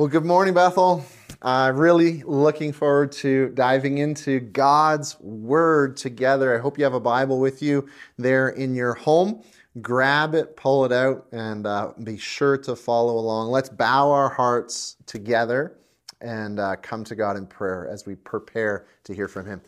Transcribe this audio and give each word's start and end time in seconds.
Well, 0.00 0.08
good 0.08 0.24
morning, 0.24 0.54
Bethel. 0.54 1.04
Uh, 1.42 1.72
really 1.74 2.22
looking 2.22 2.72
forward 2.72 3.12
to 3.12 3.50
diving 3.50 3.98
into 3.98 4.40
God's 4.40 5.20
Word 5.20 5.98
together. 5.98 6.56
I 6.56 6.58
hope 6.58 6.78
you 6.78 6.84
have 6.84 6.94
a 6.94 7.00
Bible 7.00 7.38
with 7.38 7.60
you 7.60 7.86
there 8.16 8.48
in 8.48 8.74
your 8.74 8.94
home. 8.94 9.42
Grab 9.82 10.34
it, 10.34 10.56
pull 10.56 10.86
it 10.86 10.92
out, 10.92 11.26
and 11.32 11.66
uh, 11.66 11.92
be 12.02 12.16
sure 12.16 12.56
to 12.56 12.74
follow 12.74 13.18
along. 13.18 13.50
Let's 13.50 13.68
bow 13.68 14.10
our 14.10 14.30
hearts 14.30 14.96
together 15.04 15.76
and 16.22 16.58
uh, 16.58 16.76
come 16.76 17.04
to 17.04 17.14
God 17.14 17.36
in 17.36 17.46
prayer 17.46 17.86
as 17.86 18.06
we 18.06 18.14
prepare 18.14 18.86
to 19.04 19.14
hear 19.14 19.28
from 19.28 19.44
Him. 19.44 19.60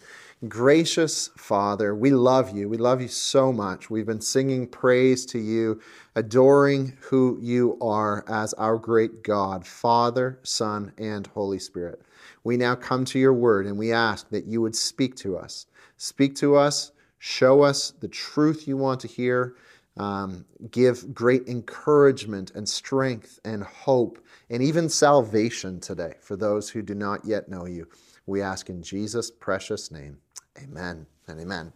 Gracious 0.48 1.30
Father, 1.36 1.94
we 1.94 2.10
love 2.10 2.56
you. 2.56 2.68
We 2.68 2.76
love 2.76 3.00
you 3.00 3.06
so 3.06 3.52
much. 3.52 3.90
We've 3.90 4.06
been 4.06 4.20
singing 4.20 4.66
praise 4.66 5.24
to 5.26 5.38
you, 5.38 5.80
adoring 6.16 6.96
who 7.00 7.38
you 7.40 7.78
are 7.80 8.24
as 8.26 8.52
our 8.54 8.76
great 8.76 9.22
God, 9.22 9.64
Father, 9.64 10.40
Son, 10.42 10.92
and 10.98 11.28
Holy 11.28 11.60
Spirit. 11.60 12.02
We 12.42 12.56
now 12.56 12.74
come 12.74 13.04
to 13.04 13.20
your 13.20 13.32
word 13.32 13.66
and 13.66 13.78
we 13.78 13.92
ask 13.92 14.30
that 14.30 14.46
you 14.46 14.60
would 14.62 14.74
speak 14.74 15.14
to 15.18 15.38
us. 15.38 15.66
Speak 15.96 16.34
to 16.36 16.56
us, 16.56 16.90
show 17.20 17.62
us 17.62 17.92
the 18.00 18.08
truth 18.08 18.66
you 18.66 18.76
want 18.76 18.98
to 19.02 19.08
hear, 19.08 19.54
um, 19.96 20.44
give 20.72 21.14
great 21.14 21.46
encouragement 21.46 22.50
and 22.56 22.68
strength 22.68 23.38
and 23.44 23.62
hope 23.62 24.18
and 24.50 24.60
even 24.60 24.88
salvation 24.88 25.78
today 25.78 26.14
for 26.20 26.34
those 26.34 26.70
who 26.70 26.82
do 26.82 26.96
not 26.96 27.24
yet 27.24 27.48
know 27.48 27.64
you. 27.66 27.86
We 28.26 28.42
ask 28.42 28.68
in 28.68 28.82
Jesus' 28.82 29.30
precious 29.30 29.90
name. 29.92 30.18
Amen 30.58 31.06
and 31.28 31.40
amen. 31.40 31.72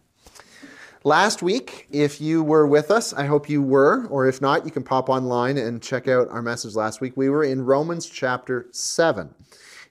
Last 1.03 1.41
week, 1.41 1.87
if 1.89 2.19
you 2.19 2.43
were 2.43 2.67
with 2.67 2.91
us, 2.91 3.13
I 3.13 3.25
hope 3.25 3.49
you 3.49 3.61
were, 3.61 4.07
or 4.07 4.27
if 4.27 4.41
not, 4.41 4.65
you 4.65 4.71
can 4.71 4.83
pop 4.83 5.09
online 5.09 5.57
and 5.57 5.81
check 5.81 6.07
out 6.07 6.27
our 6.29 6.41
message 6.41 6.75
last 6.75 7.01
week. 7.01 7.15
We 7.15 7.29
were 7.29 7.43
in 7.43 7.63
Romans 7.63 8.07
chapter 8.07 8.67
7, 8.71 9.33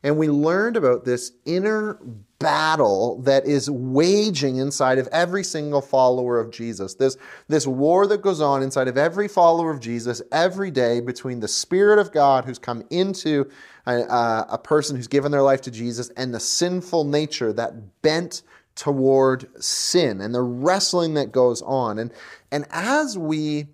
and 0.02 0.18
we 0.18 0.28
learned 0.28 0.76
about 0.76 1.04
this 1.04 1.32
inner 1.46 1.98
battle 2.38 3.22
that 3.22 3.46
is 3.46 3.70
waging 3.70 4.56
inside 4.56 4.98
of 4.98 5.08
every 5.10 5.42
single 5.42 5.80
follower 5.80 6.38
of 6.38 6.50
Jesus. 6.50 6.94
This, 6.94 7.16
this 7.48 7.66
war 7.66 8.06
that 8.08 8.20
goes 8.20 8.40
on 8.40 8.62
inside 8.62 8.88
of 8.88 8.98
every 8.98 9.26
follower 9.26 9.70
of 9.70 9.80
Jesus 9.80 10.20
every 10.32 10.70
day 10.70 11.00
between 11.00 11.40
the 11.40 11.48
Spirit 11.48 11.98
of 11.98 12.12
God 12.12 12.44
who's 12.44 12.58
come 12.58 12.82
into 12.90 13.50
a, 13.86 14.44
a 14.50 14.60
person 14.62 14.96
who's 14.96 15.08
given 15.08 15.32
their 15.32 15.42
life 15.42 15.62
to 15.62 15.70
Jesus 15.70 16.10
and 16.16 16.34
the 16.34 16.40
sinful 16.40 17.04
nature 17.04 17.52
that 17.54 18.02
bent 18.02 18.42
toward 18.76 19.48
sin 19.62 20.20
and 20.20 20.34
the 20.34 20.42
wrestling 20.42 21.14
that 21.14 21.32
goes 21.32 21.62
on. 21.62 21.98
And, 21.98 22.12
and 22.52 22.66
as 22.70 23.18
we 23.18 23.66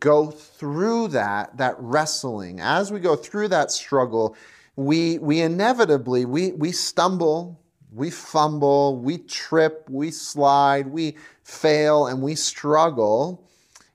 go 0.00 0.30
through 0.30 1.08
that, 1.08 1.56
that 1.56 1.76
wrestling, 1.78 2.60
as 2.60 2.92
we 2.92 3.00
go 3.00 3.16
through 3.16 3.48
that 3.48 3.70
struggle, 3.70 4.36
we, 4.76 5.18
we 5.18 5.40
inevitably, 5.40 6.24
we, 6.24 6.52
we 6.52 6.72
stumble, 6.72 7.60
we 7.92 8.10
fumble, 8.10 8.98
we 8.98 9.18
trip, 9.18 9.88
we 9.88 10.10
slide, 10.10 10.86
we 10.88 11.16
fail, 11.42 12.06
and 12.06 12.22
we 12.22 12.34
struggle 12.34 13.41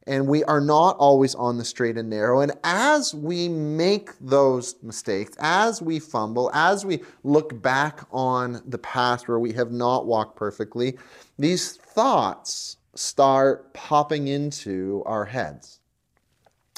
and 0.08 0.26
we 0.26 0.44
are 0.46 0.62
not 0.62 0.96
always 0.98 1.36
on 1.36 1.58
the 1.58 1.66
straight 1.66 1.98
and 1.98 2.10
narrow. 2.10 2.40
And 2.40 2.54
as 2.64 3.14
we 3.14 3.50
make 3.50 4.18
those 4.20 4.76
mistakes, 4.82 5.36
as 5.40 5.82
we 5.82 6.00
fumble, 6.00 6.50
as 6.54 6.86
we 6.86 7.04
look 7.24 7.62
back 7.62 8.08
on 8.12 8.62
the 8.66 8.78
past 8.78 9.28
where 9.28 9.40
we 9.40 9.52
have 9.54 9.72
not 9.72 10.06
walked 10.06 10.38
perfectly, 10.38 10.98
these 11.38 11.76
thoughts 11.76 12.78
start 12.96 13.74
popping 13.74 14.30
into 14.30 15.04
our 15.06 15.26
heads. 15.26 15.82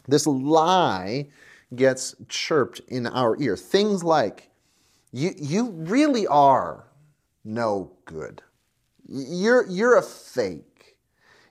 This 0.08 0.26
lie 0.26 1.28
gets 1.76 2.16
chirped 2.28 2.82
in 2.88 3.06
our 3.06 3.40
ear. 3.40 3.56
Things 3.56 4.04
like, 4.04 4.50
you, 5.12 5.32
you 5.38 5.70
really 5.70 6.26
are 6.28 6.88
no 7.46 7.92
good. 8.06 8.42
You're, 9.08 9.68
you're 9.68 9.98
a 9.98 10.02
fake. 10.02 10.69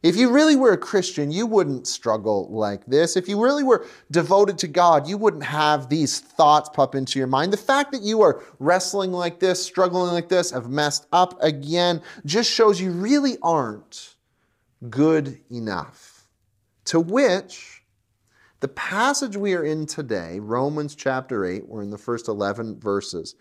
If 0.03 0.17
you 0.17 0.31
really 0.31 0.55
were 0.55 0.73
a 0.73 0.79
Christian, 0.79 1.33
you 1.33 1.47
wouldn't 1.47 1.89
struggle 1.89 2.49
like 2.51 2.87
this. 2.87 3.17
If 3.17 3.29
you 3.29 3.43
really 3.43 3.65
were 3.65 3.85
devoted 4.13 4.57
to 4.59 4.69
God, 4.69 5.09
you 5.09 5.19
wouldn't 5.19 5.43
have 5.43 5.89
these 5.89 6.21
thoughts 6.21 6.69
pop 6.73 6.95
into 6.95 7.19
your 7.19 7.27
mind. 7.27 7.53
The 7.53 7.57
fact 7.57 7.91
that 7.93 8.03
you 8.03 8.23
are 8.23 8.43
wrestling 8.61 9.13
like 9.13 9.41
this, 9.41 9.65
struggling 9.65 10.13
like 10.13 10.29
this, 10.29 10.53
have 10.53 10.69
messed 10.69 11.07
up 11.13 11.43
again, 11.43 12.01
just 12.25 12.51
shows 12.51 12.81
you 12.81 12.93
really 12.93 13.39
aren't 13.43 14.15
good 14.89 15.41
enough. 15.51 16.29
To 16.87 17.01
which, 17.01 17.83
the 18.61 18.69
passage 18.69 19.37
we 19.37 19.55
are 19.55 19.65
in 19.65 19.85
today, 19.85 20.39
Romans 20.39 20.95
chapter 20.95 21.45
8, 21.45 21.69
we're 21.69 21.83
in 21.83 21.91
the 21.91 21.99
first 21.99 22.29
11 22.29 22.79
verses, 22.79 23.35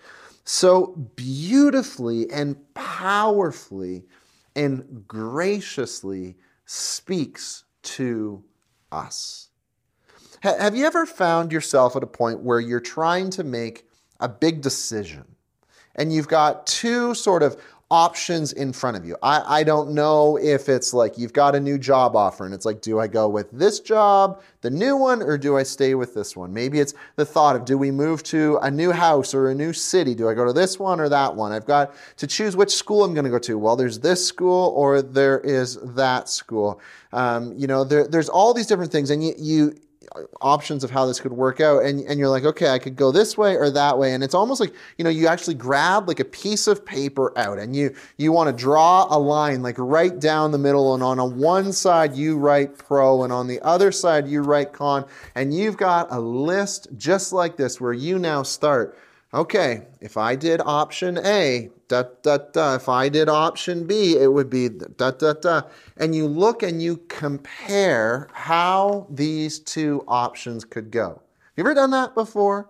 so 0.44 0.88
beautifully 1.16 2.30
and 2.32 2.58
powerfully 2.74 4.06
and 4.56 5.08
graciously 5.08 6.36
speaks 6.68 7.64
to 7.82 8.44
us. 8.92 9.50
Have 10.42 10.76
you 10.76 10.86
ever 10.86 11.06
found 11.06 11.52
yourself 11.52 11.96
at 11.96 12.04
a 12.04 12.08
point 12.08 12.42
where 12.42 12.60
you're 12.60 12.80
trying 12.80 13.32
to 13.32 13.44
make 13.44 13.88
a 14.20 14.30
big 14.30 14.62
decision 14.62 15.24
and 15.96 16.14
you've 16.14 16.28
got 16.28 16.68
two 16.68 17.16
sort 17.16 17.42
of 17.42 17.60
options 17.90 18.52
in 18.52 18.74
front 18.74 18.98
of 18.98 19.06
you. 19.06 19.16
I, 19.24 19.60
I 19.60 19.64
don't 19.64 19.92
know 19.92 20.38
if 20.38 20.68
it's 20.68 20.94
like 20.94 21.18
you've 21.18 21.32
got 21.32 21.56
a 21.56 21.60
new 21.60 21.78
job 21.78 22.18
offer 22.18 22.46
and 22.46 22.54
it's 22.54 22.66
like, 22.66 22.82
do 22.82 23.00
I 23.00 23.08
go 23.08 23.30
with 23.30 23.50
this 23.52 23.80
job, 23.80 24.42
the 24.60 24.70
new 24.70 24.98
one, 24.98 25.22
or 25.22 25.38
do 25.38 25.58
I 25.58 25.64
stay 25.64 25.96
with 25.96 26.14
this 26.14 26.36
one? 26.36 26.54
Maybe 26.54 26.82
it's 26.82 26.94
the 27.16 27.26
thought 27.26 27.56
of 27.56 27.64
do 27.64 27.78
we 27.78 27.92
move 27.92 28.24
to 28.24 28.58
a 28.62 28.70
new 28.70 28.92
house 28.92 29.34
or 29.34 29.50
a 29.50 29.56
new 29.56 29.72
city? 29.72 30.14
Do 30.16 30.28
I 30.28 30.34
go 30.34 30.46
to 30.46 30.52
this 30.52 30.78
one 30.78 31.00
or 31.00 31.08
that 31.08 31.36
one? 31.36 31.54
I've 31.54 31.66
got 31.66 31.94
to 32.18 32.28
choose 32.28 32.58
which 32.58 32.76
school 32.76 33.06
I'm 33.06 33.14
going 33.14 33.26
to 33.26 33.32
go 33.32 33.40
to. 33.40 33.58
Well, 33.58 33.78
there's 33.78 34.00
this 34.00 34.26
school 34.26 34.74
or 34.76 35.02
there 35.02 35.40
is 35.40 35.78
that 35.96 36.28
school. 36.28 36.82
Um, 37.14 37.54
you 37.58 37.68
know, 37.68 37.86
there, 37.86 38.06
there's 38.06 38.28
all 38.28 38.54
these 38.54 38.68
different 38.68 38.92
things, 38.92 39.12
and 39.12 39.24
you, 39.24 39.34
you 39.38 39.76
options 40.42 40.84
of 40.84 40.92
how 40.92 41.06
this 41.06 41.20
could 41.20 41.34
work 41.34 41.60
out. 41.60 41.84
And, 41.84 42.02
and 42.02 42.20
you're 42.20 42.30
like 42.30 42.46
okay 42.46 42.70
i 42.70 42.80
could 42.80 42.96
go 42.96 43.12
this 43.12 43.38
way 43.38 43.56
or 43.56 43.70
that 43.72 43.98
way. 43.98 44.14
And 44.14 44.24
it's 44.24 44.34
almost 44.34 44.60
like 44.60 44.74
you 44.98 45.04
know 45.04 45.10
you 45.10 45.28
actually 45.28 45.56
grab 45.56 46.08
like 46.08 46.20
a 46.20 46.26
piece 46.26 46.68
of 46.68 46.86
paper 46.86 47.38
out 47.38 47.60
and 47.60 47.76
you 47.76 47.96
you 48.18 48.32
want 48.32 48.50
to 48.50 48.64
draw 48.64 49.08
a 49.10 49.18
line 49.18 49.62
like 49.62 49.76
right 49.78 50.18
down 50.20 50.52
the 50.52 50.58
middle 50.58 50.94
and 50.94 51.04
on 51.04 51.20
a 51.20 51.26
one 51.26 51.72
side 51.72 52.16
you 52.16 52.38
write 52.38 52.78
pro 52.78 53.24
and 53.24 53.34
on 53.34 53.48
the 53.48 53.62
other 53.62 53.92
side 53.92 54.28
you 54.28 54.42
write 54.42 54.74
con. 54.74 55.06
And 55.36 55.54
you've 55.54 55.78
got 55.78 56.08
a 56.12 56.20
list 56.20 56.88
just 56.98 57.34
like 57.34 57.58
this 57.58 57.80
where 57.82 57.94
you 57.94 58.20
now 58.20 58.44
start 58.44 58.98
okay 59.34 59.88
if 60.02 60.18
i 60.18 60.36
did 60.36 60.62
option 60.66 61.18
a 61.26 61.70
da 61.88 62.04
da 62.22 62.38
da. 62.38 62.76
If 62.76 62.90
I 62.90 63.10
did 63.10 63.30
option 63.30 63.86
B, 63.86 64.18
it 64.18 64.32
would 64.32 64.50
be 64.50 64.70
da 64.70 65.12
da 65.12 65.34
da. 65.34 65.62
And 65.98 66.16
you 66.16 66.28
look 66.28 66.64
and 66.64 66.82
you 66.82 66.98
compare 67.08 68.28
how 68.34 69.08
these 69.10 69.60
two 69.60 70.04
options 70.08 70.66
could 70.66 70.92
go. 70.92 71.10
Have 71.10 71.54
you 71.56 71.64
ever 71.64 71.74
done 71.74 71.92
that 71.92 72.14
before? 72.14 72.70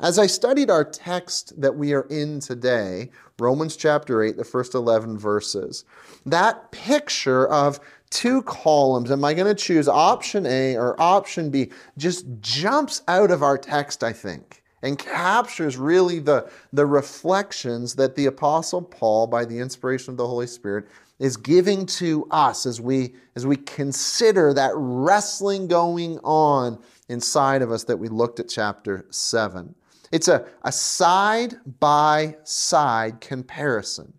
As 0.00 0.18
I 0.18 0.26
studied 0.26 0.70
our 0.70 0.84
text 0.84 1.60
that 1.60 1.76
we 1.76 1.92
are 1.92 2.06
in 2.08 2.40
today, 2.40 3.10
Romans 3.38 3.76
chapter 3.76 4.22
8, 4.22 4.36
the 4.36 4.44
first 4.44 4.74
11 4.74 5.18
verses, 5.18 5.84
that 6.24 6.72
picture 6.72 7.46
of 7.48 7.78
two 8.08 8.42
columns, 8.42 9.10
am 9.10 9.24
I 9.24 9.34
going 9.34 9.54
to 9.54 9.54
choose 9.54 9.88
option 9.88 10.46
A 10.46 10.76
or 10.76 11.00
option 11.00 11.50
B, 11.50 11.70
just 11.98 12.24
jumps 12.40 13.02
out 13.06 13.30
of 13.30 13.42
our 13.42 13.58
text, 13.58 14.02
I 14.02 14.12
think 14.12 14.61
and 14.82 14.98
captures 14.98 15.76
really 15.76 16.18
the, 16.18 16.50
the 16.72 16.84
reflections 16.84 17.94
that 17.94 18.16
the 18.16 18.26
Apostle 18.26 18.82
Paul, 18.82 19.26
by 19.26 19.44
the 19.44 19.58
inspiration 19.58 20.10
of 20.10 20.16
the 20.16 20.26
Holy 20.26 20.46
Spirit, 20.46 20.86
is 21.18 21.36
giving 21.36 21.86
to 21.86 22.26
us 22.32 22.66
as 22.66 22.80
we, 22.80 23.14
as 23.36 23.46
we 23.46 23.56
consider 23.56 24.52
that 24.52 24.72
wrestling 24.74 25.68
going 25.68 26.18
on 26.24 26.78
inside 27.08 27.62
of 27.62 27.70
us 27.70 27.84
that 27.84 27.96
we 27.96 28.08
looked 28.08 28.40
at 28.40 28.48
chapter 28.48 29.06
7. 29.10 29.72
It's 30.10 30.28
a, 30.28 30.46
a 30.62 30.72
side 30.72 31.54
by 31.78 32.36
side 32.42 33.20
comparison. 33.20 34.12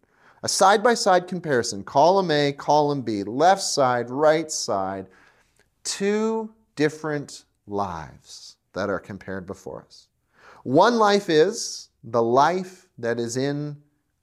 A 0.44 0.50
side 0.50 0.84
by 0.84 0.94
side 0.94 1.28
comparison, 1.28 1.84
column 1.84 2.32
A, 2.32 2.52
column 2.52 3.02
B, 3.02 3.24
left 3.24 3.62
side, 3.62 4.10
right 4.10 4.52
side, 4.52 5.08
two 5.84 6.54
different 6.76 7.46
lives 7.68 8.58
that 8.74 8.90
are 8.90 9.00
compared 9.00 9.46
before 9.46 9.86
us. 9.88 10.08
One 10.64 10.98
life 10.98 11.30
is 11.30 11.90
the 12.04 12.24
life 12.24 12.88
that 12.98 13.20
is 13.20 13.38
in 13.38 13.78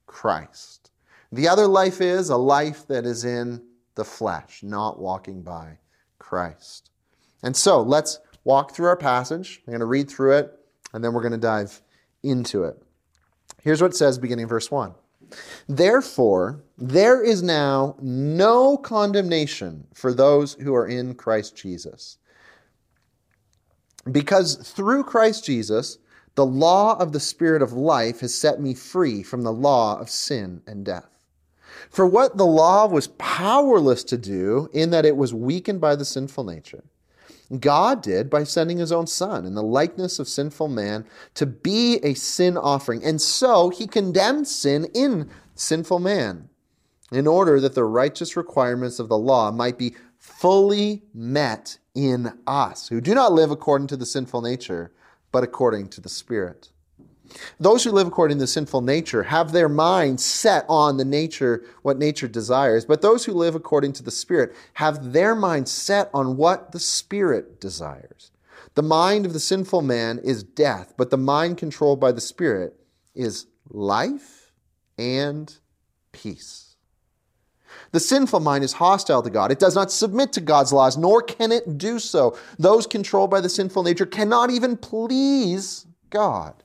Christ. 0.05 0.91
The 1.31 1.47
other 1.47 1.67
life 1.67 2.01
is 2.01 2.29
a 2.29 2.37
life 2.37 2.87
that 2.87 3.05
is 3.05 3.23
in 3.23 3.63
the 3.95 4.03
flesh, 4.03 4.61
not 4.63 4.99
walking 4.99 5.41
by 5.41 5.77
Christ. 6.19 6.91
And 7.43 7.55
so 7.55 7.81
let's 7.81 8.19
walk 8.43 8.73
through 8.73 8.87
our 8.87 8.97
passage. 8.97 9.61
I'm 9.65 9.71
going 9.71 9.79
to 9.79 9.85
read 9.85 10.09
through 10.09 10.37
it, 10.37 10.59
and 10.93 11.03
then 11.03 11.13
we're 11.13 11.21
going 11.21 11.31
to 11.31 11.37
dive 11.37 11.81
into 12.23 12.63
it. 12.63 12.81
Here's 13.61 13.81
what 13.81 13.91
it 13.91 13.97
says 13.97 14.17
beginning 14.17 14.47
verse 14.47 14.71
1. 14.71 14.93
Therefore, 15.69 16.63
there 16.77 17.23
is 17.23 17.41
now 17.41 17.95
no 18.01 18.77
condemnation 18.77 19.87
for 19.93 20.13
those 20.13 20.55
who 20.55 20.75
are 20.75 20.87
in 20.87 21.15
Christ 21.15 21.55
Jesus. 21.55 22.17
Because 24.11 24.55
through 24.55 25.03
Christ 25.03 25.45
Jesus, 25.45 25.99
The 26.35 26.45
law 26.45 26.97
of 26.97 27.11
the 27.11 27.19
Spirit 27.19 27.61
of 27.61 27.73
life 27.73 28.21
has 28.21 28.33
set 28.33 28.61
me 28.61 28.73
free 28.73 29.21
from 29.21 29.41
the 29.41 29.51
law 29.51 29.99
of 29.99 30.09
sin 30.09 30.61
and 30.65 30.85
death. 30.85 31.09
For 31.89 32.05
what 32.05 32.37
the 32.37 32.45
law 32.45 32.87
was 32.87 33.07
powerless 33.17 34.03
to 34.05 34.17
do, 34.17 34.69
in 34.73 34.91
that 34.91 35.05
it 35.05 35.17
was 35.17 35.33
weakened 35.33 35.81
by 35.81 35.95
the 35.95 36.05
sinful 36.05 36.45
nature, 36.45 36.83
God 37.59 38.01
did 38.01 38.29
by 38.29 38.45
sending 38.45 38.77
his 38.77 38.93
own 38.93 39.07
Son 39.07 39.45
in 39.45 39.55
the 39.55 39.63
likeness 39.63 40.19
of 40.19 40.27
sinful 40.29 40.69
man 40.69 41.05
to 41.33 41.45
be 41.45 41.97
a 41.97 42.13
sin 42.13 42.55
offering. 42.55 43.03
And 43.03 43.21
so 43.21 43.69
he 43.69 43.87
condemned 43.87 44.47
sin 44.47 44.85
in 44.93 45.29
sinful 45.55 45.99
man, 45.99 46.47
in 47.11 47.27
order 47.27 47.59
that 47.59 47.75
the 47.75 47.83
righteous 47.83 48.37
requirements 48.37 48.99
of 48.99 49.09
the 49.09 49.17
law 49.17 49.51
might 49.51 49.77
be 49.77 49.95
fully 50.17 51.03
met 51.13 51.77
in 51.93 52.31
us, 52.47 52.87
who 52.87 53.01
do 53.01 53.13
not 53.13 53.33
live 53.33 53.51
according 53.51 53.87
to 53.87 53.97
the 53.97 54.05
sinful 54.05 54.41
nature, 54.41 54.93
but 55.31 55.43
according 55.43 55.89
to 55.89 56.01
the 56.01 56.09
Spirit. 56.09 56.69
Those 57.59 57.83
who 57.83 57.91
live 57.91 58.07
according 58.07 58.37
to 58.37 58.43
the 58.43 58.47
sinful 58.47 58.81
nature 58.81 59.23
have 59.23 59.51
their 59.51 59.69
mind 59.69 60.19
set 60.19 60.65
on 60.67 60.97
the 60.97 61.05
nature, 61.05 61.63
what 61.81 61.97
nature 61.97 62.27
desires. 62.27 62.85
But 62.85 63.01
those 63.01 63.25
who 63.25 63.33
live 63.33 63.55
according 63.55 63.93
to 63.93 64.03
the 64.03 64.11
Spirit 64.11 64.53
have 64.73 65.13
their 65.13 65.35
mind 65.35 65.69
set 65.69 66.09
on 66.13 66.37
what 66.37 66.71
the 66.71 66.79
Spirit 66.79 67.61
desires. 67.61 68.31
The 68.75 68.83
mind 68.83 69.25
of 69.25 69.33
the 69.33 69.39
sinful 69.39 69.81
man 69.81 70.19
is 70.19 70.43
death, 70.43 70.93
but 70.97 71.09
the 71.09 71.17
mind 71.17 71.57
controlled 71.57 71.99
by 71.99 72.11
the 72.11 72.21
Spirit 72.21 72.75
is 73.15 73.47
life 73.69 74.51
and 74.97 75.53
peace. 76.11 76.70
The 77.91 77.99
sinful 77.99 78.39
mind 78.39 78.63
is 78.63 78.73
hostile 78.73 79.21
to 79.21 79.29
God. 79.29 79.51
It 79.51 79.59
does 79.59 79.75
not 79.75 79.91
submit 79.91 80.31
to 80.33 80.41
God's 80.41 80.71
laws, 80.71 80.97
nor 80.97 81.21
can 81.21 81.51
it 81.51 81.77
do 81.77 81.99
so. 81.99 82.37
Those 82.57 82.87
controlled 82.87 83.31
by 83.31 83.41
the 83.41 83.49
sinful 83.49 83.83
nature 83.83 84.05
cannot 84.05 84.49
even 84.49 84.77
please 84.77 85.85
God. 86.09 86.63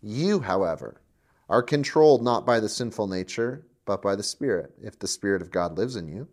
You, 0.00 0.40
however, 0.40 1.00
are 1.48 1.62
controlled 1.62 2.22
not 2.22 2.46
by 2.46 2.60
the 2.60 2.68
sinful 2.68 3.08
nature, 3.08 3.66
but 3.84 4.00
by 4.00 4.14
the 4.14 4.22
Spirit, 4.22 4.72
if 4.82 4.98
the 4.98 5.08
Spirit 5.08 5.42
of 5.42 5.50
God 5.50 5.76
lives 5.76 5.96
in 5.96 6.08
you. 6.08 6.28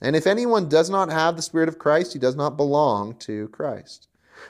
And 0.00 0.16
if 0.16 0.26
anyone 0.26 0.68
does 0.68 0.90
not 0.90 1.10
have 1.10 1.36
the 1.36 1.42
Spirit 1.42 1.68
of 1.68 1.78
Christ, 1.78 2.12
he 2.12 2.18
does 2.18 2.36
not 2.36 2.56
belong 2.56 3.14
to 3.20 3.48
Christ. 3.48 4.08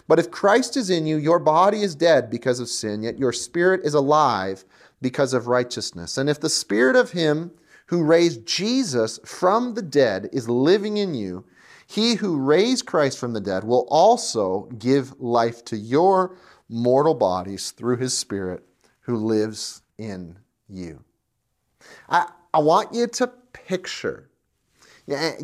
But 0.08 0.18
if 0.18 0.30
Christ 0.30 0.76
is 0.76 0.90
in 0.90 1.06
you, 1.06 1.16
your 1.16 1.38
body 1.38 1.82
is 1.82 1.94
dead 1.94 2.30
because 2.30 2.60
of 2.60 2.68
sin, 2.68 3.02
yet 3.02 3.18
your 3.18 3.32
spirit 3.32 3.82
is 3.84 3.94
alive 3.94 4.64
because 5.00 5.32
of 5.32 5.46
righteousness. 5.46 6.18
And 6.18 6.28
if 6.28 6.40
the 6.40 6.50
Spirit 6.50 6.96
of 6.96 7.12
Him 7.12 7.52
who 7.86 8.02
raised 8.02 8.46
Jesus 8.46 9.18
from 9.24 9.74
the 9.74 9.82
dead 9.82 10.28
is 10.32 10.48
living 10.48 10.96
in 10.96 11.14
you, 11.14 11.44
he 11.86 12.14
who 12.14 12.38
raised 12.38 12.86
Christ 12.86 13.18
from 13.18 13.32
the 13.32 13.40
dead 13.40 13.64
will 13.64 13.86
also 13.90 14.68
give 14.78 15.18
life 15.20 15.64
to 15.66 15.76
your 15.76 16.36
mortal 16.68 17.14
bodies 17.14 17.70
through 17.70 17.98
his 17.98 18.16
Spirit 18.16 18.64
who 19.00 19.16
lives 19.16 19.82
in 19.98 20.36
you. 20.68 21.04
I, 22.08 22.28
I 22.52 22.58
want 22.58 22.92
you 22.92 23.06
to 23.06 23.28
picture 23.52 24.28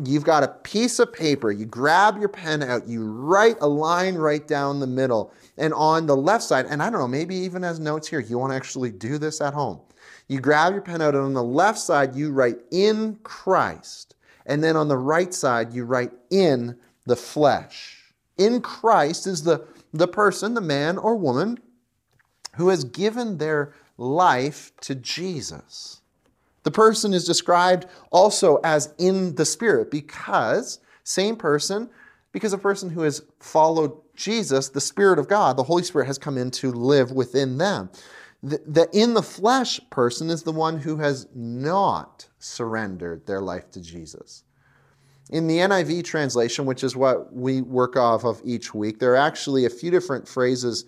you've 0.03 0.25
got 0.25 0.43
a 0.43 0.49
piece 0.49 0.99
of 0.99 1.13
paper, 1.13 1.51
you 1.51 1.65
grab 1.65 2.17
your 2.17 2.29
pen 2.29 2.61
out, 2.61 2.87
you 2.87 3.05
write 3.05 3.55
a 3.61 3.67
line 3.67 4.15
right 4.15 4.45
down 4.47 4.79
the 4.79 4.87
middle, 4.87 5.33
and 5.57 5.73
on 5.73 6.05
the 6.05 6.15
left 6.15 6.43
side, 6.43 6.65
and 6.67 6.83
I 6.83 6.89
don't 6.89 6.99
know, 6.99 7.07
maybe 7.07 7.35
even 7.35 7.63
as 7.63 7.79
notes 7.79 8.07
here, 8.07 8.19
you 8.19 8.37
want 8.37 8.51
to 8.51 8.57
actually 8.57 8.91
do 8.91 9.17
this 9.17 9.39
at 9.39 9.53
home. 9.53 9.79
You 10.27 10.39
grab 10.39 10.73
your 10.73 10.81
pen 10.81 11.01
out, 11.01 11.15
and 11.15 11.23
on 11.23 11.33
the 11.33 11.43
left 11.43 11.79
side, 11.79 12.15
you 12.15 12.31
write 12.31 12.57
in 12.71 13.17
Christ. 13.23 14.15
And 14.45 14.63
then 14.63 14.75
on 14.75 14.87
the 14.87 14.97
right 14.97 15.33
side, 15.33 15.73
you 15.73 15.85
write 15.85 16.11
in 16.29 16.77
the 17.05 17.15
flesh. 17.15 17.99
In 18.37 18.61
Christ 18.61 19.27
is 19.27 19.43
the 19.43 19.65
the 19.93 20.07
person, 20.07 20.55
the 20.55 20.61
man 20.61 20.97
or 20.97 21.15
woman, 21.15 21.59
who 22.55 22.69
has 22.69 22.83
given 22.83 23.37
their 23.37 23.73
life 23.97 24.71
to 24.81 24.95
Jesus. 24.95 26.01
The 26.63 26.71
person 26.71 27.13
is 27.13 27.25
described 27.25 27.85
also 28.11 28.59
as 28.63 28.93
in 28.97 29.35
the 29.35 29.45
Spirit 29.45 29.91
because, 29.91 30.79
same 31.03 31.35
person, 31.35 31.89
because 32.31 32.53
a 32.53 32.57
person 32.57 32.89
who 32.89 33.01
has 33.01 33.21
followed 33.39 33.93
Jesus, 34.15 34.69
the 34.69 34.81
Spirit 34.81 35.19
of 35.19 35.27
God, 35.27 35.57
the 35.57 35.63
Holy 35.63 35.83
Spirit 35.83 36.07
has 36.07 36.17
come 36.17 36.37
in 36.37 36.49
to 36.51 36.71
live 36.71 37.11
within 37.11 37.57
them. 37.57 37.89
The, 38.43 38.61
the 38.67 38.89
in 38.91 39.13
the 39.13 39.23
flesh 39.23 39.79
person 39.89 40.29
is 40.29 40.43
the 40.43 40.51
one 40.51 40.79
who 40.79 40.97
has 40.97 41.27
not 41.33 42.27
surrendered 42.39 43.25
their 43.25 43.39
life 43.39 43.71
to 43.71 43.81
Jesus. 43.81 44.43
In 45.29 45.47
the 45.47 45.59
NIV 45.59 46.03
translation, 46.03 46.65
which 46.65 46.83
is 46.83 46.95
what 46.95 47.33
we 47.33 47.61
work 47.61 47.95
off 47.95 48.25
of 48.25 48.41
each 48.43 48.73
week, 48.73 48.99
there 48.99 49.13
are 49.13 49.15
actually 49.15 49.63
a 49.63 49.69
few 49.69 49.89
different 49.89 50.27
phrases 50.27 50.83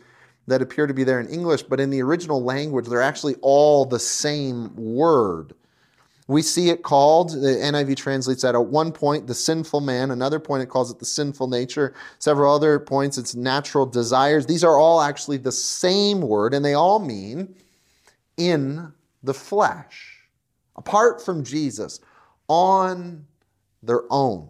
that 0.47 0.61
appear 0.61 0.85
to 0.85 0.93
be 0.93 1.05
there 1.05 1.19
in 1.19 1.29
English, 1.29 1.63
but 1.63 1.79
in 1.79 1.89
the 1.89 2.03
original 2.03 2.43
language, 2.43 2.87
they're 2.87 3.01
actually 3.01 3.35
all 3.41 3.85
the 3.85 3.99
same 3.99 4.75
word. 4.75 5.53
We 6.27 6.41
see 6.41 6.69
it 6.69 6.81
called, 6.81 7.31
the 7.31 7.59
NIV 7.61 7.97
translates 7.97 8.41
that 8.41 8.55
at 8.55 8.65
one 8.65 8.91
point, 8.91 9.27
the 9.27 9.35
sinful 9.35 9.81
man. 9.81 10.09
Another 10.09 10.39
point, 10.39 10.63
it 10.63 10.69
calls 10.69 10.89
it 10.89 10.97
the 10.97 11.05
sinful 11.05 11.47
nature. 11.47 11.93
Several 12.17 12.53
other 12.53 12.79
points, 12.79 13.19
it's 13.19 13.35
natural 13.35 13.85
desires. 13.85 14.47
These 14.47 14.63
are 14.63 14.77
all 14.77 15.01
actually 15.01 15.37
the 15.37 15.51
same 15.51 16.21
word, 16.21 16.55
and 16.55 16.65
they 16.65 16.73
all 16.73 16.97
mean 16.97 17.53
in 18.37 18.91
the 19.21 19.35
flesh. 19.35 20.23
Apart 20.75 21.23
from 21.23 21.43
Jesus, 21.43 21.99
on 22.47 23.25
their 23.83 24.01
own. 24.09 24.49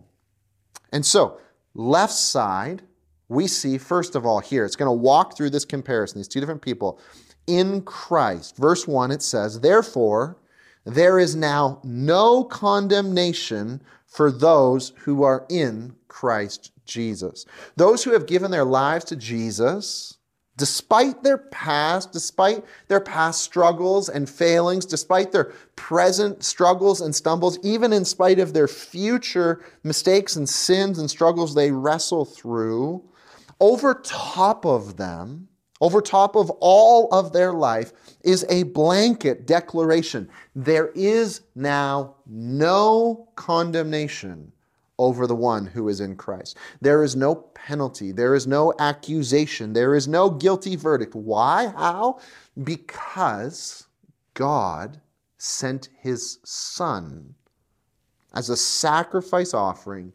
And 0.94 1.06
so, 1.06 1.40
left 1.74 2.14
side, 2.14 2.84
we 3.28 3.48
see, 3.48 3.78
first 3.78 4.16
of 4.16 4.26
all, 4.26 4.40
here, 4.40 4.66
it's 4.66 4.76
going 4.78 4.88
to 4.88 4.94
walk 4.94 5.36
through 5.36 5.50
this 5.50 5.66
comparison, 5.66 6.20
these 6.20 6.28
two 6.28 6.40
different 6.40 6.62
people. 6.62 7.00
In 7.48 7.82
Christ, 7.82 8.58
verse 8.58 8.88
1, 8.88 9.12
it 9.12 9.22
says, 9.22 9.60
Therefore, 9.60 10.38
there 10.86 11.20
is 11.20 11.36
now 11.36 11.80
no 11.84 12.44
condemnation 12.44 13.82
for 14.06 14.32
those 14.32 14.94
who 15.00 15.24
are 15.24 15.46
in 15.50 15.96
Christ 16.08 16.72
Jesus. 16.86 17.46
Those 17.76 18.04
who 18.04 18.12
have 18.12 18.28
given 18.28 18.52
their 18.52 18.64
lives 18.64 19.06
to 19.06 19.16
Jesus, 19.16 20.18
Despite 20.58 21.22
their 21.22 21.38
past, 21.38 22.14
despite 22.14 22.64
their 22.88 23.02
past 23.02 23.42
struggles 23.42 24.08
and 24.08 24.30
failings, 24.30 24.86
despite 24.86 25.34
their 25.34 25.52
present 25.76 26.46
struggles 26.46 27.02
and 27.02 27.14
stumbles, 27.14 27.60
even 27.62 27.92
in 27.92 28.06
spite 28.06 28.40
of 28.40 28.54
their 28.54 28.70
future 28.70 29.62
mistakes 29.84 30.38
and 30.38 30.48
sins 30.48 30.98
and 30.98 31.10
struggles 31.10 31.54
they 31.56 31.72
wrestle 31.72 32.24
through, 32.24 33.04
over 33.60 33.96
top 33.96 34.66
of 34.66 34.96
them, 34.96 35.50
over 35.82 36.02
top 36.02 36.36
of 36.36 36.50
all 36.60 37.10
of 37.12 37.34
their 37.34 37.54
life, 37.54 37.92
is 38.24 38.46
a 38.50 38.64
blanket 38.64 39.46
declaration 39.46 40.30
there 40.56 40.88
is 40.96 41.42
now 41.54 42.16
no 42.26 43.28
condemnation 43.36 44.52
over 44.98 45.28
the 45.28 45.36
one 45.36 45.66
who 45.66 45.90
is 45.90 46.00
in 46.00 46.16
Christ. 46.16 46.58
There 46.82 47.04
is 47.04 47.16
no 47.16 47.36
penalty, 47.36 48.12
there 48.12 48.34
is 48.34 48.48
no 48.48 48.74
accusation, 48.80 49.74
there 49.74 49.96
is 49.96 50.08
no 50.08 50.30
guilty 50.30 50.76
verdict. 50.76 51.16
Why? 51.16 51.68
How? 51.68 52.20
Because 52.64 53.88
God 54.34 55.02
sent 55.38 55.90
his 56.00 56.40
Son 56.44 57.36
as 58.34 58.50
a 58.50 58.58
sacrifice 58.58 59.54
offering 59.54 60.14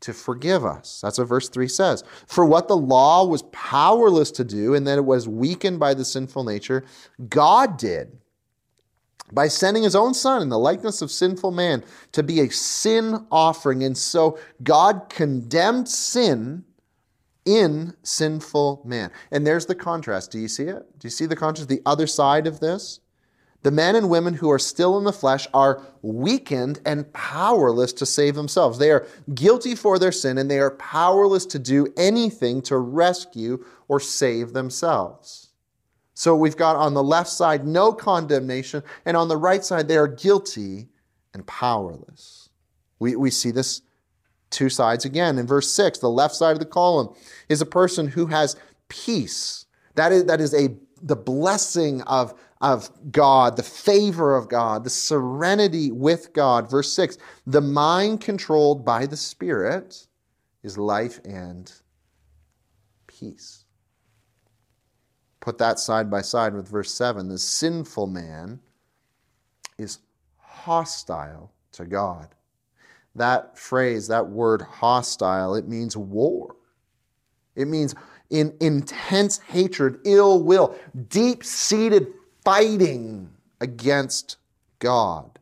to 0.00 0.12
forgive 0.12 0.64
us. 0.64 1.00
That's 1.02 1.18
what 1.18 1.28
verse 1.28 1.48
3 1.48 1.68
says. 1.68 2.04
For 2.26 2.44
what 2.44 2.68
the 2.68 2.76
law 2.76 3.24
was 3.24 3.42
powerless 3.52 4.30
to 4.32 4.44
do, 4.44 4.74
and 4.74 4.86
that 4.86 4.98
it 4.98 5.04
was 5.04 5.28
weakened 5.28 5.78
by 5.78 5.94
the 5.94 6.04
sinful 6.04 6.44
nature, 6.44 6.84
God 7.28 7.76
did 7.76 8.16
by 9.32 9.48
sending 9.48 9.82
his 9.82 9.94
own 9.94 10.14
son 10.14 10.42
in 10.42 10.48
the 10.48 10.58
likeness 10.58 11.02
of 11.02 11.10
sinful 11.10 11.50
man 11.50 11.84
to 12.12 12.22
be 12.22 12.40
a 12.40 12.50
sin 12.50 13.26
offering. 13.30 13.84
And 13.84 13.96
so 13.96 14.38
God 14.62 15.08
condemned 15.08 15.88
sin 15.88 16.64
in 17.44 17.94
sinful 18.02 18.82
man. 18.84 19.10
And 19.30 19.46
there's 19.46 19.66
the 19.66 19.74
contrast. 19.74 20.32
Do 20.32 20.38
you 20.38 20.48
see 20.48 20.64
it? 20.64 20.98
Do 20.98 21.06
you 21.06 21.10
see 21.10 21.26
the 21.26 21.36
contrast? 21.36 21.68
The 21.68 21.82
other 21.86 22.06
side 22.06 22.46
of 22.46 22.60
this? 22.60 23.00
The 23.62 23.70
men 23.70 23.94
and 23.94 24.08
women 24.08 24.34
who 24.34 24.50
are 24.50 24.58
still 24.58 24.96
in 24.96 25.04
the 25.04 25.12
flesh 25.12 25.46
are 25.52 25.82
weakened 26.00 26.80
and 26.86 27.12
powerless 27.12 27.92
to 27.94 28.06
save 28.06 28.34
themselves. 28.34 28.78
They 28.78 28.90
are 28.90 29.06
guilty 29.34 29.74
for 29.74 29.98
their 29.98 30.12
sin 30.12 30.38
and 30.38 30.50
they 30.50 30.58
are 30.58 30.70
powerless 30.72 31.44
to 31.46 31.58
do 31.58 31.92
anything 31.96 32.62
to 32.62 32.78
rescue 32.78 33.64
or 33.86 34.00
save 34.00 34.54
themselves. 34.54 35.50
So 36.14 36.36
we've 36.36 36.56
got 36.56 36.76
on 36.76 36.94
the 36.94 37.02
left 37.02 37.30
side 37.30 37.66
no 37.66 37.92
condemnation, 37.94 38.82
and 39.06 39.16
on 39.16 39.28
the 39.28 39.38
right 39.38 39.64
side 39.64 39.88
they 39.88 39.96
are 39.96 40.06
guilty 40.06 40.88
and 41.32 41.46
powerless. 41.46 42.50
We, 42.98 43.16
we 43.16 43.30
see 43.30 43.50
this 43.50 43.80
two 44.50 44.68
sides 44.68 45.06
again. 45.06 45.38
In 45.38 45.46
verse 45.46 45.70
6, 45.72 45.98
the 45.98 46.10
left 46.10 46.34
side 46.34 46.52
of 46.52 46.58
the 46.58 46.66
column 46.66 47.14
is 47.48 47.62
a 47.62 47.66
person 47.66 48.06
who 48.06 48.26
has 48.26 48.56
peace. 48.88 49.64
That 49.94 50.12
is, 50.12 50.24
that 50.26 50.42
is 50.42 50.52
a, 50.52 50.76
the 51.00 51.16
blessing 51.16 52.02
of, 52.02 52.34
of 52.60 52.90
God, 53.10 53.56
the 53.56 53.62
favor 53.62 54.36
of 54.36 54.48
God, 54.48 54.84
the 54.84 54.90
serenity 54.90 55.90
with 55.90 56.32
God. 56.32 56.70
Verse 56.70 56.92
6 56.92 57.16
the 57.46 57.60
mind 57.60 58.20
controlled 58.20 58.84
by 58.84 59.06
the 59.06 59.16
Spirit 59.16 60.06
is 60.62 60.76
life 60.76 61.20
and 61.24 61.72
peace. 63.06 63.64
Put 65.40 65.56
that 65.58 65.78
side 65.78 66.10
by 66.10 66.20
side 66.20 66.52
with 66.52 66.68
verse 66.68 66.92
7. 66.92 67.28
The 67.28 67.38
sinful 67.38 68.06
man 68.06 68.60
is 69.78 70.00
hostile 70.36 71.50
to 71.72 71.86
God. 71.86 72.28
That 73.14 73.58
phrase, 73.58 74.06
that 74.08 74.28
word 74.28 74.60
hostile, 74.60 75.54
it 75.54 75.66
means 75.66 75.96
war. 75.96 76.56
It 77.56 77.68
means 77.68 77.94
in 78.28 78.54
intense 78.60 79.38
hatred, 79.38 79.98
ill 80.04 80.42
will, 80.44 80.76
deep 81.08 81.42
seated 81.42 82.08
fighting 82.44 83.30
against 83.60 84.36
God. 84.78 85.38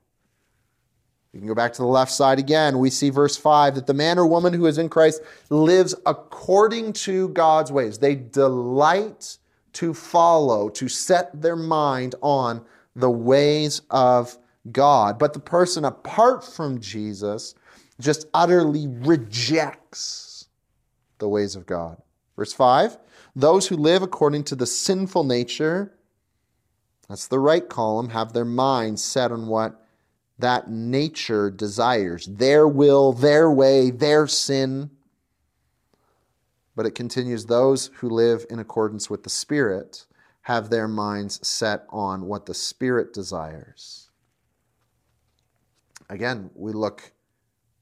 We 1.32 1.40
can 1.40 1.48
go 1.48 1.54
back 1.54 1.72
to 1.74 1.82
the 1.82 1.88
left 1.88 2.10
side 2.10 2.38
again. 2.38 2.78
We 2.78 2.90
see 2.90 3.10
verse 3.10 3.36
5 3.36 3.74
that 3.76 3.86
the 3.86 3.94
man 3.94 4.18
or 4.18 4.26
woman 4.26 4.52
who 4.52 4.66
is 4.66 4.78
in 4.78 4.88
Christ 4.88 5.22
lives 5.50 5.94
according 6.06 6.94
to 6.94 7.28
God's 7.28 7.70
ways. 7.70 7.98
They 7.98 8.14
delight 8.14 9.38
to 9.74 9.94
follow, 9.94 10.68
to 10.70 10.88
set 10.88 11.40
their 11.40 11.56
mind 11.56 12.14
on 12.22 12.64
the 12.96 13.10
ways 13.10 13.82
of 13.90 14.36
God. 14.72 15.18
But 15.18 15.34
the 15.34 15.40
person 15.40 15.84
apart 15.84 16.44
from 16.44 16.80
Jesus 16.80 17.54
just 18.00 18.26
utterly 18.32 18.86
rejects 18.88 20.48
the 21.18 21.28
ways 21.28 21.56
of 21.56 21.66
God. 21.66 22.00
Verse 22.36 22.52
5 22.52 22.98
Those 23.36 23.68
who 23.68 23.76
live 23.76 24.02
according 24.02 24.44
to 24.44 24.56
the 24.56 24.66
sinful 24.66 25.24
nature, 25.24 25.92
that's 27.08 27.26
the 27.26 27.38
right 27.38 27.66
column, 27.68 28.10
have 28.10 28.32
their 28.32 28.44
minds 28.44 29.02
set 29.02 29.32
on 29.32 29.46
what 29.46 29.84
that 30.38 30.70
nature 30.70 31.50
desires 31.50 32.26
their 32.26 32.68
will, 32.68 33.12
their 33.12 33.50
way, 33.50 33.90
their 33.90 34.26
sin. 34.26 34.90
But 36.76 36.86
it 36.86 36.94
continues 36.94 37.46
those 37.46 37.90
who 37.96 38.08
live 38.08 38.46
in 38.50 38.58
accordance 38.58 39.10
with 39.10 39.24
the 39.24 39.30
Spirit 39.30 40.06
have 40.42 40.70
their 40.70 40.88
minds 40.88 41.46
set 41.46 41.84
on 41.90 42.26
what 42.26 42.46
the 42.46 42.54
Spirit 42.54 43.12
desires. 43.12 44.10
Again, 46.08 46.50
we 46.54 46.72
look 46.72 47.12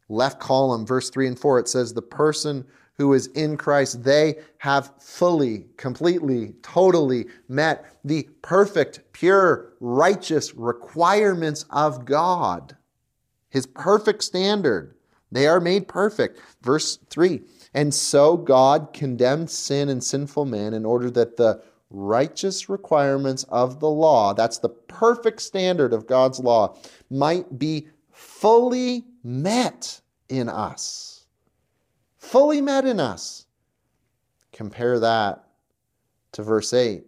left 0.08 0.40
column, 0.40 0.86
verse 0.86 1.10
3 1.10 1.28
and 1.28 1.38
4, 1.38 1.60
it 1.60 1.68
says, 1.68 1.92
The 1.92 2.02
person 2.02 2.64
who 2.98 3.12
is 3.12 3.26
in 3.28 3.56
Christ, 3.56 4.02
they 4.02 4.36
have 4.58 4.92
fully, 4.98 5.66
completely, 5.76 6.54
totally 6.62 7.26
met 7.48 7.84
the 8.04 8.28
perfect, 8.42 9.00
pure, 9.12 9.72
righteous 9.80 10.54
requirements 10.54 11.66
of 11.70 12.04
God, 12.04 12.76
His 13.50 13.66
perfect 13.66 14.24
standard. 14.24 14.94
They 15.30 15.46
are 15.46 15.60
made 15.60 15.88
perfect. 15.88 16.40
Verse 16.62 16.98
3 17.10 17.42
And 17.74 17.92
so 17.92 18.36
God 18.36 18.92
condemned 18.92 19.50
sin 19.50 19.88
and 19.88 20.02
sinful 20.02 20.46
man 20.46 20.72
in 20.72 20.86
order 20.86 21.10
that 21.10 21.36
the 21.36 21.62
righteous 21.90 22.68
requirements 22.68 23.44
of 23.44 23.80
the 23.80 23.90
law, 23.90 24.32
that's 24.32 24.58
the 24.58 24.68
perfect 24.68 25.42
standard 25.42 25.92
of 25.92 26.06
God's 26.06 26.40
law, 26.40 26.76
might 27.10 27.58
be 27.58 27.88
fully 28.10 29.04
met 29.22 30.00
in 30.28 30.48
us 30.48 31.15
fully 32.26 32.60
met 32.60 32.84
in 32.84 32.98
us. 33.00 33.46
Compare 34.52 35.00
that 35.00 35.44
to 36.32 36.42
verse 36.42 36.72
8. 36.72 37.04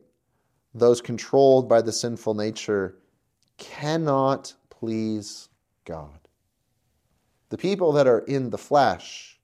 Those 0.74 1.00
controlled 1.00 1.68
by 1.68 1.82
the 1.82 1.92
sinful 1.92 2.34
nature 2.34 2.96
cannot 3.56 4.54
please 4.70 5.48
God. 5.84 6.18
The 7.48 7.58
people 7.58 7.92
that 7.92 8.06
are 8.06 8.20
in 8.20 8.50
the 8.50 8.58
flesh 8.58 9.40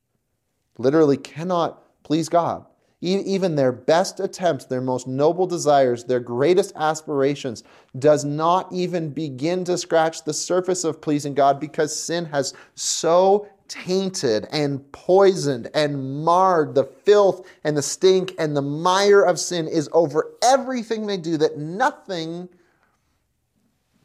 literally 0.78 1.16
cannot 1.16 1.82
please 2.02 2.28
God. 2.28 2.66
Even 3.00 3.54
their 3.54 3.72
best 3.72 4.20
attempts, 4.20 4.64
their 4.64 4.80
most 4.80 5.06
noble 5.06 5.46
desires, 5.46 6.04
their 6.04 6.20
greatest 6.20 6.72
aspirations 6.76 7.62
does 7.98 8.24
not 8.24 8.72
even 8.72 9.10
begin 9.10 9.64
to 9.64 9.76
scratch 9.76 10.24
the 10.24 10.32
surface 10.32 10.84
of 10.84 11.02
pleasing 11.02 11.34
God 11.34 11.60
because 11.60 11.94
sin 11.94 12.24
has 12.26 12.54
so 12.74 13.46
tainted 13.68 14.46
and 14.50 14.90
poisoned 14.92 15.70
and 15.74 16.24
marred. 16.24 16.74
The 16.74 16.84
filth 16.84 17.46
and 17.64 17.76
the 17.76 17.82
stink 17.82 18.34
and 18.38 18.56
the 18.56 18.62
mire 18.62 19.22
of 19.22 19.38
sin 19.38 19.68
is 19.68 19.88
over 19.92 20.32
everything 20.42 21.06
they 21.06 21.16
do, 21.16 21.36
that 21.38 21.58
nothing 21.58 22.48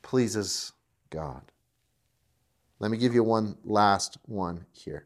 pleases 0.01 0.74
God. 1.10 1.42
Let 2.80 2.92
me 2.92 2.98
give 2.98 3.13
you 3.13 3.24
one 3.24 3.58
last 3.66 4.18
one 4.25 4.66
here. 4.72 5.06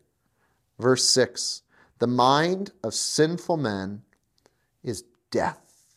Verse 0.80 1.04
6 1.10 1.64
The 2.00 2.08
mind 2.08 2.72
of 2.84 2.94
sinful 2.94 3.58
men 3.58 4.04
is 4.84 5.04
death, 5.32 5.96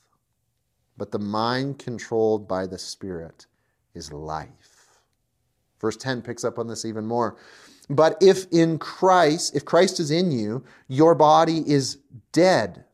but 0.97 1.13
the 1.13 1.19
mind 1.19 1.79
controlled 1.79 2.49
by 2.49 2.67
the 2.67 2.79
Spirit 2.79 3.47
is 3.95 4.13
life. 4.13 4.75
Verse 5.87 5.97
10 5.97 6.23
picks 6.23 6.43
up 6.43 6.59
on 6.59 6.66
this 6.66 6.85
even 6.85 7.07
more. 7.07 7.37
But 7.88 8.16
if 8.21 8.47
in 8.50 8.76
Christ, 8.76 9.55
if 9.55 9.64
Christ 9.64 10.00
is 10.00 10.11
in 10.11 10.33
you, 10.33 10.64
your 10.88 11.14
body 11.14 11.62
is 11.64 11.99
dead 12.33 12.85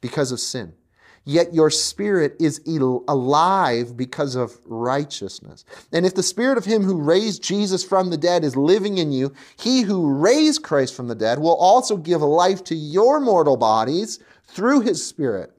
because 0.00 0.32
of 0.32 0.40
sin. 0.40 0.72
Yet 1.24 1.54
your 1.54 1.70
spirit 1.70 2.34
is 2.40 2.60
alive 2.66 3.96
because 3.96 4.34
of 4.34 4.58
righteousness. 4.64 5.64
And 5.92 6.04
if 6.04 6.16
the 6.16 6.24
spirit 6.24 6.58
of 6.58 6.64
him 6.64 6.82
who 6.82 7.00
raised 7.00 7.44
Jesus 7.44 7.84
from 7.84 8.10
the 8.10 8.16
dead 8.16 8.42
is 8.42 8.56
living 8.56 8.98
in 8.98 9.12
you, 9.12 9.32
he 9.56 9.82
who 9.82 10.12
raised 10.12 10.64
Christ 10.64 10.96
from 10.96 11.06
the 11.06 11.14
dead 11.14 11.38
will 11.38 11.54
also 11.54 11.96
give 11.96 12.22
life 12.22 12.64
to 12.64 12.74
your 12.74 13.20
mortal 13.20 13.56
bodies 13.56 14.18
through 14.48 14.80
his 14.80 15.06
spirit 15.06 15.52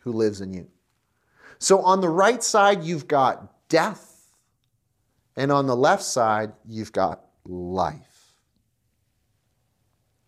who 0.00 0.12
lives 0.12 0.40
in 0.40 0.54
you. 0.54 0.68
So 1.58 1.82
on 1.82 2.00
the 2.00 2.08
right 2.08 2.42
side, 2.42 2.82
you've 2.82 3.06
got 3.06 3.68
death 3.68 4.13
and 5.36 5.50
on 5.50 5.66
the 5.66 5.76
left 5.76 6.02
side, 6.02 6.52
you've 6.66 6.92
got 6.92 7.24
life. 7.44 8.34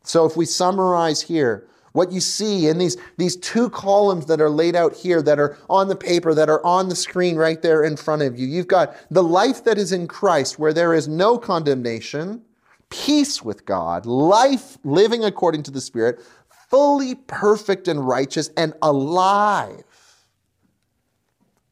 So 0.05 0.25
if 0.25 0.37
we 0.37 0.45
summarize 0.45 1.23
here, 1.23 1.69
what 1.93 2.13
you 2.13 2.21
see 2.21 2.69
in 2.69 2.77
these, 2.77 2.99
these 3.17 3.37
two 3.37 3.71
columns 3.71 4.27
that 4.27 4.41
are 4.41 4.51
laid 4.51 4.77
out 4.77 4.95
here, 4.95 5.23
that 5.23 5.39
are 5.39 5.57
on 5.71 5.89
the 5.89 5.97
paper, 5.97 6.35
that 6.35 6.51
are 6.51 6.65
on 6.65 6.91
the 6.91 6.95
screen 6.95 7.37
right 7.37 7.63
there 7.63 7.83
in 7.83 7.97
front 7.97 8.21
of 8.21 8.39
you, 8.39 8.47
you've 8.47 8.69
got 8.69 8.95
the 9.11 9.23
life 9.23 9.65
that 9.65 9.79
is 9.79 9.93
in 9.93 10.07
Christ, 10.07 10.59
where 10.59 10.75
there 10.75 10.93
is 10.93 11.09
no 11.09 11.39
condemnation, 11.39 12.43
peace 12.91 13.43
with 13.43 13.65
God, 13.65 14.05
life 14.05 14.77
living 14.85 15.25
according 15.25 15.63
to 15.65 15.71
the 15.71 15.81
Spirit, 15.81 16.23
fully 16.69 17.15
perfect 17.15 17.89
and 17.89 18.07
righteous 18.07 18.51
and 18.59 18.75
alive, 18.83 19.85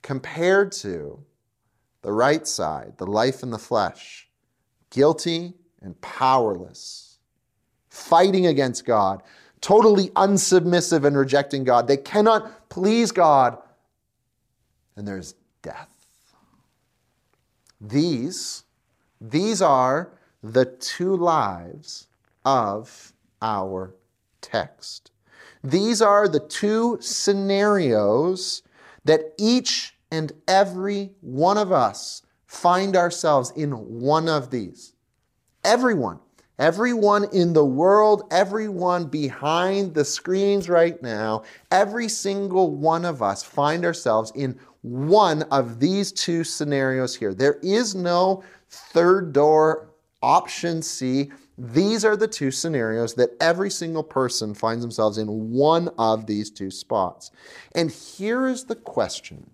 compared 0.00 0.73
to 0.73 1.23
the 2.04 2.12
right 2.12 2.46
side, 2.46 2.92
the 2.99 3.06
life 3.06 3.42
in 3.42 3.50
the 3.50 3.58
flesh, 3.58 4.28
guilty 4.90 5.54
and 5.80 5.99
powerless, 6.02 7.18
fighting 7.88 8.46
against 8.46 8.84
God, 8.84 9.23
totally 9.62 10.11
unsubmissive 10.11 11.06
and 11.06 11.16
rejecting 11.16 11.64
God. 11.64 11.88
They 11.88 11.96
cannot 11.96 12.68
please 12.68 13.11
God, 13.11 13.56
and 14.96 15.08
there's 15.08 15.34
death. 15.62 15.88
These, 17.80 18.64
these 19.18 19.62
are 19.62 20.11
the 20.42 20.66
two 20.66 21.16
lives 21.16 22.06
of 22.44 23.14
our 23.40 23.94
text. 24.42 25.11
These 25.62 26.02
are 26.02 26.28
the 26.28 26.40
two 26.40 26.99
scenarios 27.00 28.62
that 29.06 29.32
each 29.38 29.94
and 30.14 30.30
every 30.47 31.11
one 31.23 31.59
of 31.59 31.73
us 31.73 32.23
find 32.47 32.97
ourselves 32.97 33.50
in 33.56 33.73
one 33.73 34.28
of 34.28 34.49
these. 34.49 34.92
Everyone, 35.64 36.21
everyone 36.56 37.26
in 37.33 37.52
the 37.52 37.64
world, 37.64 38.23
everyone 38.30 39.06
behind 39.06 39.92
the 39.92 40.04
screens 40.04 40.68
right 40.68 41.02
now, 41.02 41.42
every 41.73 42.09
single 42.09 42.76
one 42.76 43.04
of 43.04 43.23
us 43.23 43.42
find 43.42 43.85
ourselves 43.85 44.30
in 44.37 44.56
one 44.83 45.42
of 45.50 45.80
these 45.80 46.12
two 46.12 46.44
scenarios 46.44 47.16
here. 47.16 47.35
There 47.35 47.59
is 47.61 47.97
no 47.97 48.44
third 48.68 49.33
door 49.33 49.90
option 50.23 50.80
C. 50.80 51.33
These 51.59 52.04
are 52.04 52.16
the 52.16 52.28
two 52.28 52.52
scenarios 52.52 53.14
that 53.14 53.30
every 53.40 53.71
single 53.71 54.04
person 54.04 54.54
finds 54.54 54.83
themselves 54.85 55.18
in 55.18 55.50
one 55.50 55.88
of 55.99 56.26
these 56.26 56.50
two 56.50 56.71
spots. 56.71 57.33
And 57.75 57.90
here 57.90 58.47
is 58.47 58.64
the 58.64 58.76
question 58.76 59.50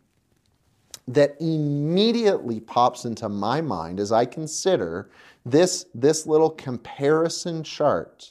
that 1.15 1.37
immediately 1.41 2.61
pops 2.61 3.05
into 3.05 3.29
my 3.29 3.61
mind 3.61 3.99
as 3.99 4.13
I 4.13 4.25
consider 4.25 5.11
this, 5.45 5.87
this 5.93 6.25
little 6.25 6.51
comparison 6.51 7.65
chart, 7.65 8.31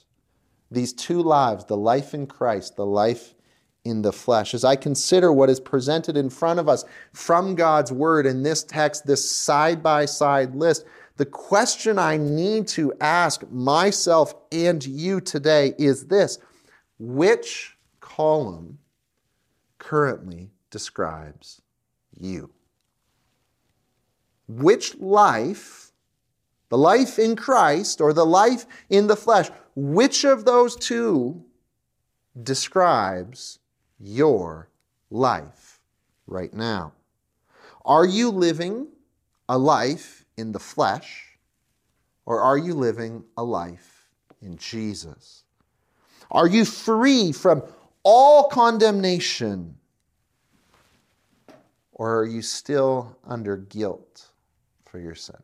these 0.71 0.93
two 0.93 1.21
lives, 1.21 1.65
the 1.65 1.75
life 1.75 2.13
in 2.13 2.25
Christ, 2.25 2.77
the 2.77 2.85
life 2.85 3.35
in 3.83 4.01
the 4.01 4.13
flesh. 4.13 4.53
As 4.53 4.63
I 4.63 4.77
consider 4.77 5.33
what 5.33 5.49
is 5.49 5.59
presented 5.59 6.15
in 6.15 6.29
front 6.29 6.59
of 6.59 6.69
us 6.69 6.85
from 7.11 7.53
God's 7.55 7.91
Word 7.91 8.25
in 8.25 8.43
this 8.43 8.63
text, 8.63 9.05
this 9.05 9.29
side 9.29 9.83
by 9.83 10.05
side 10.05 10.55
list, 10.55 10.85
the 11.17 11.25
question 11.25 11.99
I 11.99 12.15
need 12.15 12.65
to 12.69 12.93
ask 13.01 13.43
myself 13.51 14.33
and 14.53 14.85
you 14.85 15.19
today 15.19 15.73
is 15.77 16.05
this 16.05 16.37
Which 16.97 17.75
column 17.99 18.79
currently 19.79 20.51
describes 20.69 21.61
you? 22.17 22.51
Which 24.49 24.97
life, 24.97 25.91
the 26.69 26.77
life 26.77 27.19
in 27.19 27.35
Christ 27.35 28.01
or 28.01 28.13
the 28.13 28.25
life 28.25 28.65
in 28.89 29.05
the 29.05 29.15
flesh, 29.15 29.49
which 29.75 30.23
of 30.23 30.43
those 30.43 30.75
two 30.75 31.45
describes 32.41 33.59
your 33.99 34.69
life 35.11 35.79
right 36.25 36.51
now? 36.51 36.93
Are 37.85 38.05
you 38.05 38.31
living 38.31 38.87
a 39.47 39.57
life 39.57 40.25
in 40.35 40.51
the 40.51 40.59
flesh 40.59 41.37
or 42.25 42.41
are 42.41 42.57
you 42.57 42.73
living 42.73 43.23
a 43.37 43.43
life 43.43 44.09
in 44.41 44.57
Jesus? 44.57 45.43
Are 46.31 46.47
you 46.47 46.65
free 46.65 47.31
from 47.31 47.61
all 48.01 48.49
condemnation 48.49 49.75
or 51.91 52.19
are 52.19 52.25
you 52.25 52.41
still 52.41 53.15
under 53.27 53.57
guilt 53.57 54.28
for 54.89 54.99
your 54.99 55.15
sin? 55.15 55.37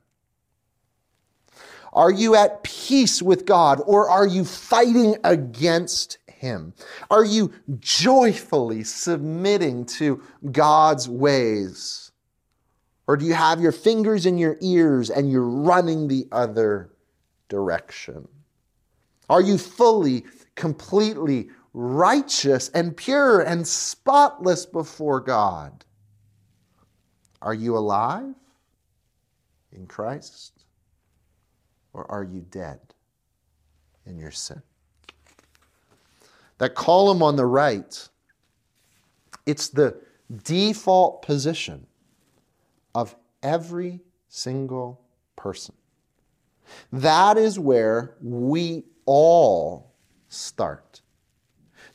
Are 1.93 2.11
you 2.11 2.35
at 2.35 2.63
peace 2.63 3.21
with 3.21 3.45
God 3.45 3.81
or 3.85 4.09
are 4.09 4.27
you 4.27 4.43
fighting 4.43 5.15
against 5.23 6.17
Him? 6.27 6.73
Are 7.09 7.23
you 7.23 7.53
joyfully 7.79 8.83
submitting 8.83 9.85
to 9.85 10.21
God's 10.51 11.07
ways? 11.07 12.11
Or 13.07 13.15
do 13.15 13.25
you 13.25 13.33
have 13.33 13.61
your 13.61 13.71
fingers 13.71 14.25
in 14.25 14.37
your 14.37 14.57
ears 14.61 15.09
and 15.09 15.31
you're 15.31 15.47
running 15.47 16.07
the 16.07 16.27
other 16.31 16.91
direction? 17.47 18.27
Are 19.29 19.41
you 19.41 19.57
fully, 19.57 20.25
completely 20.55 21.49
righteous 21.73 22.69
and 22.69 22.95
pure 22.95 23.41
and 23.41 23.65
spotless 23.65 24.65
before 24.65 25.19
God? 25.21 25.85
Are 27.41 27.53
you 27.53 27.77
alive 27.77 28.33
in 29.71 29.87
Christ? 29.87 30.65
Or 31.93 32.09
are 32.11 32.23
you 32.23 32.41
dead 32.49 32.79
in 34.05 34.17
your 34.17 34.31
sin? 34.31 34.61
That 36.57 36.75
column 36.75 37.21
on 37.21 37.35
the 37.35 37.45
right, 37.45 38.09
it's 39.45 39.69
the 39.69 39.97
default 40.43 41.21
position 41.21 41.85
of 42.93 43.15
every 43.43 44.01
single 44.29 45.01
person. 45.35 45.75
That 46.91 47.37
is 47.37 47.59
where 47.59 48.15
we 48.21 48.83
all 49.05 49.93
start. 50.29 51.01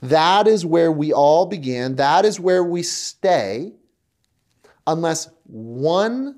That 0.02 0.46
is 0.46 0.64
where 0.64 0.92
we 0.92 1.12
all 1.12 1.46
begin. 1.46 1.96
That 1.96 2.24
is 2.24 2.38
where 2.38 2.64
we 2.64 2.82
stay, 2.82 3.72
unless 4.86 5.28
one 5.44 6.36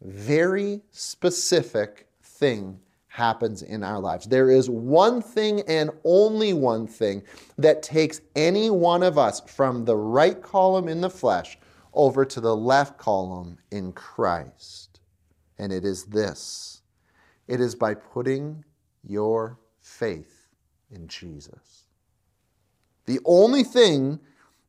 very 0.00 0.82
specific 0.90 2.06
thing 2.22 2.78
happens 3.08 3.62
in 3.62 3.82
our 3.82 3.98
lives. 3.98 4.26
There 4.26 4.50
is 4.50 4.70
one 4.70 5.20
thing 5.20 5.62
and 5.66 5.90
only 6.04 6.52
one 6.52 6.86
thing 6.86 7.22
that 7.58 7.82
takes 7.82 8.20
any 8.36 8.70
one 8.70 9.02
of 9.02 9.18
us 9.18 9.40
from 9.40 9.84
the 9.84 9.96
right 9.96 10.40
column 10.40 10.88
in 10.88 11.00
the 11.00 11.10
flesh 11.10 11.58
over 11.92 12.24
to 12.24 12.40
the 12.40 12.54
left 12.54 12.98
column 12.98 13.58
in 13.72 13.92
Christ. 13.92 15.00
And 15.58 15.72
it 15.72 15.84
is 15.84 16.04
this 16.04 16.82
it 17.48 17.60
is 17.60 17.74
by 17.74 17.94
putting 17.94 18.64
your 19.02 19.58
faith 19.80 20.46
in 20.90 21.08
Jesus. 21.08 21.88
The 23.06 23.18
only 23.24 23.64
thing 23.64 24.20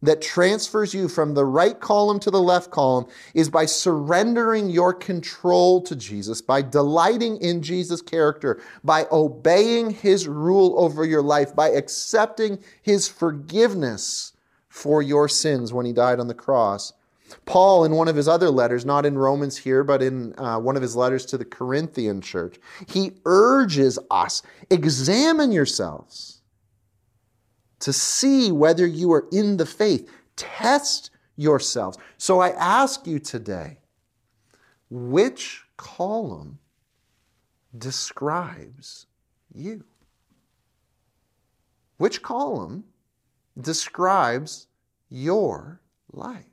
that 0.01 0.21
transfers 0.21 0.93
you 0.93 1.07
from 1.07 1.33
the 1.33 1.45
right 1.45 1.79
column 1.79 2.19
to 2.19 2.31
the 2.31 2.41
left 2.41 2.71
column 2.71 3.05
is 3.33 3.49
by 3.49 3.65
surrendering 3.65 4.69
your 4.69 4.93
control 4.93 5.81
to 5.81 5.95
Jesus, 5.95 6.41
by 6.41 6.61
delighting 6.61 7.37
in 7.37 7.61
Jesus' 7.61 8.01
character, 8.01 8.61
by 8.83 9.05
obeying 9.11 9.91
his 9.91 10.27
rule 10.27 10.75
over 10.77 11.05
your 11.05 11.21
life, 11.21 11.55
by 11.55 11.69
accepting 11.69 12.59
his 12.81 13.07
forgiveness 13.07 14.33
for 14.69 15.01
your 15.01 15.27
sins 15.27 15.73
when 15.73 15.85
he 15.85 15.93
died 15.93 16.19
on 16.19 16.27
the 16.27 16.33
cross. 16.33 16.93
Paul, 17.45 17.85
in 17.85 17.93
one 17.93 18.07
of 18.07 18.15
his 18.15 18.27
other 18.27 18.49
letters, 18.49 18.85
not 18.85 19.05
in 19.05 19.17
Romans 19.17 19.57
here, 19.57 19.83
but 19.83 20.01
in 20.01 20.37
uh, 20.37 20.59
one 20.59 20.75
of 20.75 20.81
his 20.81 20.95
letters 20.95 21.25
to 21.27 21.37
the 21.37 21.45
Corinthian 21.45 22.19
church, 22.21 22.57
he 22.87 23.13
urges 23.25 23.97
us 24.09 24.41
examine 24.69 25.51
yourselves 25.51 26.40
to 27.81 27.93
see 27.93 28.51
whether 28.51 28.85
you 28.85 29.11
are 29.11 29.27
in 29.31 29.57
the 29.57 29.65
faith. 29.65 30.09
Test 30.35 31.11
yourselves. 31.35 31.97
So 32.17 32.39
I 32.39 32.49
ask 32.51 33.05
you 33.05 33.19
today 33.19 33.77
which 34.89 35.63
column 35.77 36.59
describes 37.77 39.05
you? 39.53 39.83
Which 41.97 42.21
column 42.21 42.83
describes 43.59 44.67
your 45.09 45.79
life? 46.11 46.45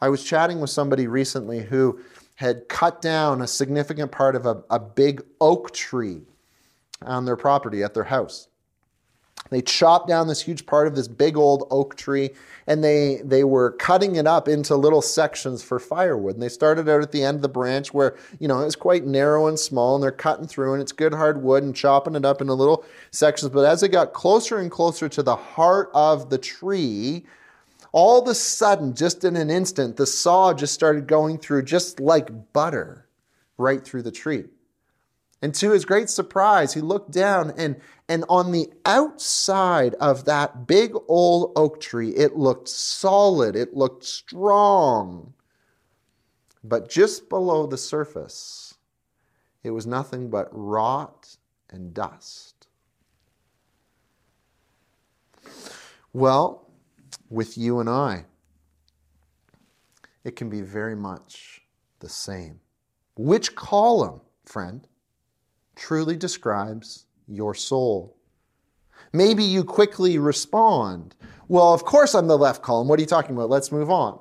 I 0.00 0.08
was 0.08 0.24
chatting 0.24 0.60
with 0.60 0.70
somebody 0.70 1.06
recently 1.06 1.60
who 1.60 2.00
had 2.36 2.68
cut 2.68 3.00
down 3.00 3.42
a 3.42 3.46
significant 3.46 4.10
part 4.10 4.36
of 4.36 4.46
a, 4.46 4.62
a 4.70 4.78
big 4.78 5.22
oak 5.40 5.72
tree 5.72 6.22
on 7.02 7.24
their 7.24 7.36
property 7.36 7.82
at 7.82 7.94
their 7.94 8.04
house. 8.04 8.48
They 9.50 9.62
chopped 9.62 10.08
down 10.08 10.26
this 10.26 10.42
huge 10.42 10.66
part 10.66 10.86
of 10.86 10.96
this 10.96 11.08
big 11.08 11.36
old 11.36 11.66
oak 11.70 11.96
tree 11.96 12.30
and 12.66 12.82
they, 12.82 13.20
they 13.24 13.44
were 13.44 13.72
cutting 13.72 14.16
it 14.16 14.26
up 14.26 14.48
into 14.48 14.74
little 14.74 15.02
sections 15.02 15.62
for 15.62 15.78
firewood. 15.78 16.34
And 16.34 16.42
they 16.42 16.48
started 16.48 16.88
out 16.88 17.02
at 17.02 17.12
the 17.12 17.22
end 17.22 17.36
of 17.36 17.42
the 17.42 17.48
branch 17.48 17.92
where, 17.92 18.16
you 18.38 18.48
know, 18.48 18.60
it 18.60 18.64
was 18.64 18.76
quite 18.76 19.04
narrow 19.04 19.46
and 19.48 19.58
small 19.58 19.94
and 19.94 20.02
they're 20.02 20.10
cutting 20.10 20.46
through 20.46 20.72
and 20.72 20.82
it's 20.82 20.92
good 20.92 21.12
hard 21.12 21.42
wood 21.42 21.62
and 21.62 21.76
chopping 21.76 22.14
it 22.14 22.24
up 22.24 22.40
into 22.40 22.54
little 22.54 22.84
sections. 23.10 23.52
But 23.52 23.66
as 23.66 23.80
they 23.82 23.88
got 23.88 24.14
closer 24.14 24.58
and 24.58 24.70
closer 24.70 25.08
to 25.10 25.22
the 25.22 25.36
heart 25.36 25.90
of 25.94 26.30
the 26.30 26.38
tree, 26.38 27.24
all 27.92 28.20
of 28.20 28.28
a 28.28 28.34
sudden, 28.34 28.94
just 28.94 29.24
in 29.24 29.36
an 29.36 29.50
instant, 29.50 29.96
the 29.96 30.06
saw 30.06 30.52
just 30.52 30.74
started 30.74 31.06
going 31.06 31.38
through 31.38 31.62
just 31.62 32.00
like 32.00 32.52
butter 32.52 33.06
right 33.56 33.84
through 33.84 34.02
the 34.02 34.10
tree. 34.10 34.44
And 35.44 35.54
to 35.56 35.72
his 35.72 35.84
great 35.84 36.08
surprise, 36.08 36.72
he 36.72 36.80
looked 36.80 37.10
down 37.10 37.52
and, 37.58 37.78
and 38.08 38.24
on 38.30 38.50
the 38.50 38.72
outside 38.86 39.92
of 39.96 40.24
that 40.24 40.66
big 40.66 40.94
old 41.06 41.52
oak 41.54 41.82
tree, 41.82 42.12
it 42.12 42.34
looked 42.34 42.66
solid, 42.66 43.54
it 43.54 43.74
looked 43.74 44.04
strong. 44.04 45.34
But 46.64 46.88
just 46.88 47.28
below 47.28 47.66
the 47.66 47.76
surface, 47.76 48.76
it 49.62 49.72
was 49.72 49.86
nothing 49.86 50.30
but 50.30 50.48
rot 50.50 51.36
and 51.68 51.92
dust. 51.92 52.66
Well, 56.14 56.70
with 57.28 57.58
you 57.58 57.80
and 57.80 57.90
I, 57.90 58.24
it 60.24 60.36
can 60.36 60.48
be 60.48 60.62
very 60.62 60.96
much 60.96 61.60
the 61.98 62.08
same. 62.08 62.60
Which 63.14 63.54
column, 63.54 64.22
friend? 64.46 64.88
Truly 65.76 66.16
describes 66.16 67.06
your 67.26 67.54
soul. 67.54 68.16
Maybe 69.12 69.44
you 69.44 69.64
quickly 69.64 70.18
respond, 70.18 71.14
Well, 71.48 71.72
of 71.72 71.84
course 71.84 72.14
I'm 72.14 72.26
the 72.26 72.38
left 72.38 72.62
column. 72.62 72.88
What 72.88 72.98
are 72.98 73.02
you 73.02 73.06
talking 73.06 73.36
about? 73.36 73.50
Let's 73.50 73.70
move 73.70 73.90
on. 73.90 74.18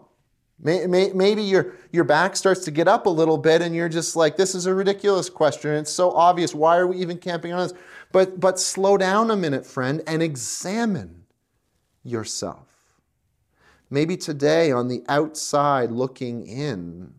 Maybe 0.60 1.44
your, 1.44 1.74
your 1.92 2.04
back 2.04 2.36
starts 2.36 2.64
to 2.66 2.72
get 2.72 2.88
up 2.88 3.06
a 3.06 3.10
little 3.10 3.38
bit 3.38 3.62
and 3.62 3.76
you're 3.76 3.90
just 3.90 4.16
like, 4.16 4.38
This 4.38 4.56
is 4.56 4.66
a 4.66 4.74
ridiculous 4.74 5.30
question. 5.30 5.72
It's 5.72 5.92
so 5.92 6.12
obvious. 6.12 6.54
Why 6.54 6.78
are 6.78 6.88
we 6.88 6.98
even 6.98 7.18
camping 7.18 7.54
on 7.54 7.68
this? 7.68 7.78
But, 8.12 8.40
but 8.40 8.60
slow 8.60 8.98
down 8.98 9.32
a 9.32 9.36
minute, 9.36 9.66
friend, 9.66 10.04
and 10.06 10.22
examine 10.22 11.24
yourself. 12.04 12.68
Maybe 13.90 14.16
today 14.18 14.72
on 14.72 14.88
the 14.88 15.04
outside 15.10 15.92
looking 15.92 16.46
in, 16.46 17.14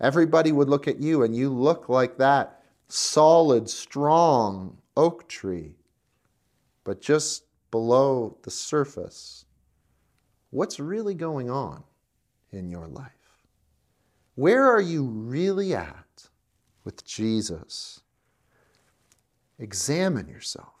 everybody 0.00 0.52
would 0.52 0.68
look 0.68 0.86
at 0.88 1.00
you 1.00 1.22
and 1.22 1.34
you 1.34 1.50
look 1.50 1.88
like 1.88 2.18
that 2.18 2.62
solid, 2.88 3.68
strong 3.68 4.78
oak 4.96 5.28
tree. 5.28 5.76
But 6.84 7.00
just 7.00 7.44
below 7.70 8.38
the 8.42 8.50
surface, 8.50 9.44
what's 10.50 10.78
really 10.78 11.14
going 11.14 11.50
on 11.50 11.82
in 12.52 12.70
your 12.70 12.86
life? 12.86 13.10
Where 14.36 14.64
are 14.64 14.80
you 14.80 15.04
really 15.04 15.74
at 15.74 16.28
with 16.84 17.04
Jesus? 17.04 18.00
Examine 19.58 20.28
yourself. 20.28 20.74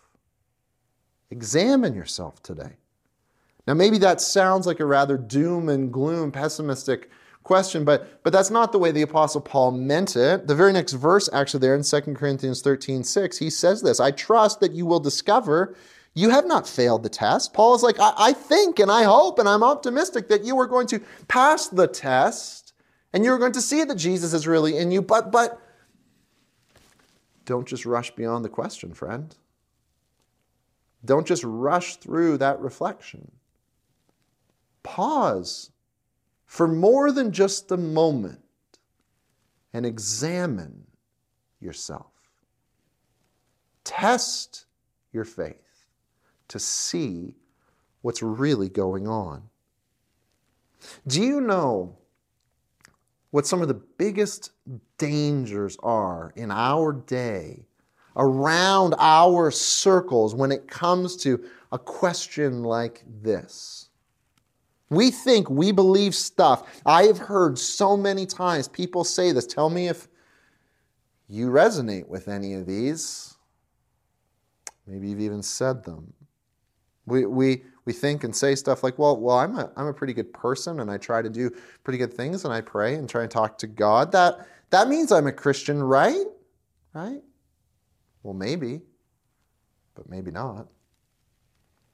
Examine 1.30 1.94
yourself 1.94 2.42
today. 2.42 2.76
Now, 3.66 3.74
maybe 3.74 3.98
that 3.98 4.20
sounds 4.20 4.66
like 4.66 4.78
a 4.78 4.86
rather 4.86 5.16
doom 5.16 5.68
and 5.68 5.92
gloom, 5.92 6.30
pessimistic 6.30 7.10
question, 7.46 7.84
but, 7.84 8.22
but 8.22 8.32
that's 8.32 8.50
not 8.50 8.72
the 8.72 8.78
way 8.78 8.90
the 8.90 9.02
Apostle 9.02 9.40
Paul 9.40 9.70
meant 9.70 10.16
it. 10.16 10.46
The 10.46 10.54
very 10.54 10.72
next 10.72 10.92
verse, 10.92 11.30
actually, 11.32 11.60
there 11.60 11.74
in 11.74 11.82
2 11.82 12.00
Corinthians 12.14 12.60
13 12.60 13.04
6, 13.04 13.38
he 13.38 13.48
says 13.48 13.82
this 13.82 14.00
I 14.00 14.10
trust 14.10 14.60
that 14.60 14.72
you 14.72 14.84
will 14.84 15.00
discover 15.00 15.76
You 16.14 16.30
have 16.30 16.46
not 16.46 16.68
failed 16.68 17.02
the 17.02 17.08
test. 17.08 17.54
Paul 17.54 17.74
is 17.74 17.82
like, 17.82 17.98
I, 18.00 18.12
I 18.18 18.32
think 18.32 18.78
and 18.78 18.90
I 18.90 19.04
hope 19.04 19.38
and 19.38 19.48
I'm 19.48 19.62
optimistic 19.62 20.28
that 20.28 20.44
you 20.44 20.58
are 20.58 20.66
going 20.66 20.88
to 20.88 21.00
pass 21.28 21.68
the 21.68 21.86
test 21.86 22.74
and 23.12 23.24
you're 23.24 23.38
going 23.38 23.52
to 23.52 23.62
see 23.62 23.84
that 23.84 23.96
Jesus 23.96 24.34
is 24.34 24.46
really 24.46 24.76
in 24.76 24.90
you. 24.90 25.00
But, 25.00 25.30
but, 25.30 25.60
don't 27.44 27.66
just 27.66 27.86
rush 27.86 28.10
beyond 28.10 28.44
the 28.44 28.50
question, 28.50 28.92
friend. 28.92 29.34
Don't 31.04 31.26
just 31.26 31.44
rush 31.44 31.96
through 31.96 32.38
that 32.38 32.58
reflection. 32.60 33.30
Pause 34.82 35.70
for 36.46 36.66
more 36.66 37.12
than 37.12 37.32
just 37.32 37.70
a 37.72 37.76
moment 37.76 38.40
and 39.72 39.84
examine 39.84 40.86
yourself. 41.60 42.12
Test 43.84 44.66
your 45.12 45.24
faith 45.24 45.90
to 46.48 46.58
see 46.58 47.34
what's 48.02 48.22
really 48.22 48.68
going 48.68 49.06
on. 49.06 49.42
Do 51.06 51.22
you 51.22 51.40
know 51.40 51.96
what 53.30 53.46
some 53.46 53.60
of 53.60 53.68
the 53.68 53.74
biggest 53.74 54.52
dangers 54.98 55.76
are 55.82 56.32
in 56.36 56.50
our 56.50 56.92
day, 56.92 57.66
around 58.16 58.94
our 58.98 59.50
circles, 59.50 60.34
when 60.34 60.52
it 60.52 60.68
comes 60.68 61.16
to 61.16 61.44
a 61.72 61.78
question 61.78 62.62
like 62.62 63.04
this? 63.22 63.88
We 64.88 65.10
think 65.10 65.50
we 65.50 65.72
believe 65.72 66.14
stuff. 66.14 66.80
I 66.86 67.04
have 67.04 67.18
heard 67.18 67.58
so 67.58 67.96
many 67.96 68.24
times 68.24 68.68
people 68.68 69.02
say 69.04 69.32
this. 69.32 69.46
Tell 69.46 69.68
me 69.68 69.88
if 69.88 70.08
you 71.28 71.48
resonate 71.48 72.06
with 72.06 72.28
any 72.28 72.54
of 72.54 72.66
these. 72.66 73.36
Maybe 74.86 75.08
you've 75.08 75.20
even 75.20 75.42
said 75.42 75.82
them. 75.82 76.12
We, 77.06 77.26
we, 77.26 77.64
we 77.84 77.92
think 77.92 78.24
and 78.24 78.34
say 78.34 78.54
stuff 78.54 78.82
like, 78.84 78.98
well, 78.98 79.16
well 79.16 79.38
I'm, 79.38 79.56
a, 79.56 79.70
I'm 79.76 79.86
a 79.86 79.92
pretty 79.92 80.12
good 80.12 80.32
person 80.32 80.80
and 80.80 80.90
I 80.90 80.98
try 80.98 81.22
to 81.22 81.30
do 81.30 81.50
pretty 81.82 81.98
good 81.98 82.14
things 82.14 82.44
and 82.44 82.54
I 82.54 82.60
pray 82.60 82.94
and 82.94 83.08
try 83.08 83.22
and 83.22 83.30
talk 83.30 83.58
to 83.58 83.66
God. 83.66 84.12
That, 84.12 84.46
that 84.70 84.88
means 84.88 85.10
I'm 85.10 85.26
a 85.26 85.32
Christian, 85.32 85.82
right? 85.82 86.26
Right? 86.94 87.22
Well, 88.22 88.34
maybe, 88.34 88.80
but 89.94 90.08
maybe 90.08 90.30
not. 90.30 90.68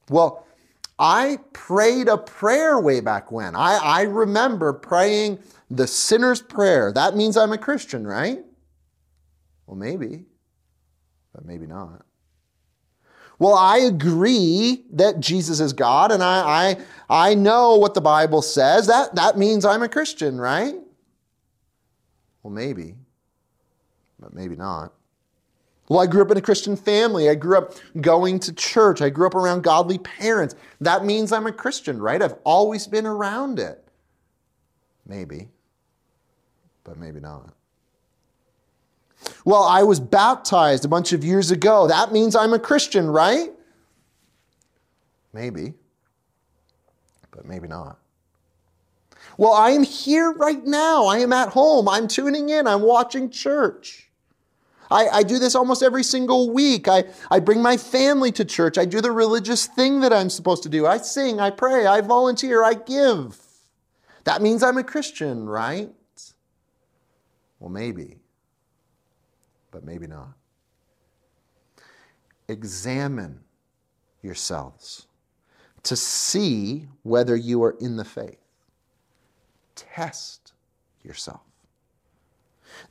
Well, 0.08 0.46
I 1.02 1.38
prayed 1.52 2.06
a 2.06 2.16
prayer 2.16 2.78
way 2.78 3.00
back 3.00 3.32
when. 3.32 3.56
I, 3.56 3.74
I 3.76 4.02
remember 4.02 4.72
praying 4.72 5.40
the 5.68 5.88
sinner's 5.88 6.40
prayer. 6.40 6.92
That 6.92 7.16
means 7.16 7.36
I'm 7.36 7.52
a 7.52 7.58
Christian, 7.58 8.06
right? 8.06 8.38
Well, 9.66 9.76
maybe, 9.76 10.24
but 11.34 11.44
maybe 11.44 11.66
not. 11.66 12.04
Well, 13.40 13.54
I 13.54 13.78
agree 13.78 14.84
that 14.92 15.18
Jesus 15.18 15.58
is 15.58 15.72
God 15.72 16.12
and 16.12 16.22
I, 16.22 16.76
I, 17.10 17.30
I 17.30 17.34
know 17.34 17.74
what 17.74 17.94
the 17.94 18.00
Bible 18.00 18.40
says. 18.40 18.86
That, 18.86 19.16
that 19.16 19.36
means 19.36 19.64
I'm 19.64 19.82
a 19.82 19.88
Christian, 19.88 20.40
right? 20.40 20.76
Well, 22.44 22.52
maybe, 22.52 22.94
but 24.20 24.32
maybe 24.34 24.54
not. 24.54 24.92
Well, 25.92 26.00
I 26.00 26.06
grew 26.06 26.22
up 26.22 26.30
in 26.30 26.38
a 26.38 26.40
Christian 26.40 26.74
family. 26.74 27.28
I 27.28 27.34
grew 27.34 27.58
up 27.58 27.74
going 28.00 28.38
to 28.38 28.52
church. 28.54 29.02
I 29.02 29.10
grew 29.10 29.26
up 29.26 29.34
around 29.34 29.62
godly 29.62 29.98
parents. 29.98 30.54
That 30.80 31.04
means 31.04 31.32
I'm 31.32 31.46
a 31.46 31.52
Christian, 31.52 32.00
right? 32.00 32.22
I've 32.22 32.36
always 32.44 32.86
been 32.86 33.04
around 33.04 33.58
it. 33.58 33.86
Maybe, 35.06 35.50
but 36.82 36.96
maybe 36.96 37.20
not. 37.20 37.52
Well, 39.44 39.64
I 39.64 39.82
was 39.82 40.00
baptized 40.00 40.86
a 40.86 40.88
bunch 40.88 41.12
of 41.12 41.24
years 41.24 41.50
ago. 41.50 41.86
That 41.86 42.10
means 42.10 42.34
I'm 42.34 42.54
a 42.54 42.58
Christian, 42.58 43.10
right? 43.10 43.50
Maybe, 45.34 45.74
but 47.32 47.44
maybe 47.44 47.68
not. 47.68 47.98
Well, 49.36 49.52
I 49.52 49.72
am 49.72 49.82
here 49.82 50.32
right 50.32 50.64
now. 50.64 51.04
I 51.04 51.18
am 51.18 51.34
at 51.34 51.50
home. 51.50 51.86
I'm 51.86 52.08
tuning 52.08 52.48
in. 52.48 52.66
I'm 52.66 52.80
watching 52.80 53.28
church. 53.28 54.01
I, 54.92 55.08
I, 55.08 55.22
do 55.22 55.38
this 55.38 55.54
almost 55.54 55.82
every 55.82 56.02
single 56.04 56.50
week. 56.50 56.86
I, 56.86 57.04
I 57.30 57.40
bring 57.40 57.62
my 57.62 57.76
family 57.76 58.30
to 58.32 58.44
church. 58.44 58.78
I 58.78 58.84
do 58.84 59.00
the 59.00 59.10
religious 59.10 59.66
thing 59.66 60.00
that 60.00 60.12
I'm 60.12 60.30
supposed 60.30 60.62
to 60.64 60.68
do. 60.68 60.86
I 60.86 60.98
sing, 60.98 61.40
I 61.40 61.50
pray, 61.50 61.86
I 61.86 62.00
volunteer, 62.00 62.62
I 62.62 62.74
give. 62.74 63.38
That 64.24 64.42
means 64.42 64.62
I'm 64.62 64.78
a 64.78 64.84
Christian, 64.84 65.48
right? 65.48 65.90
Well, 67.58 67.70
maybe 67.70 68.18
but 69.72 69.84
maybe 69.84 70.06
not. 70.06 70.34
Examine 72.46 73.40
yourselves 74.22 75.08
to 75.82 75.96
see 75.96 76.86
whether 77.02 77.34
you 77.34 77.64
are 77.64 77.74
in 77.80 77.96
the 77.96 78.04
faith. 78.04 78.38
Test 79.74 80.52
yourself. 81.02 81.40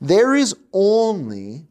There 0.00 0.34
is 0.34 0.54
only 0.72 1.66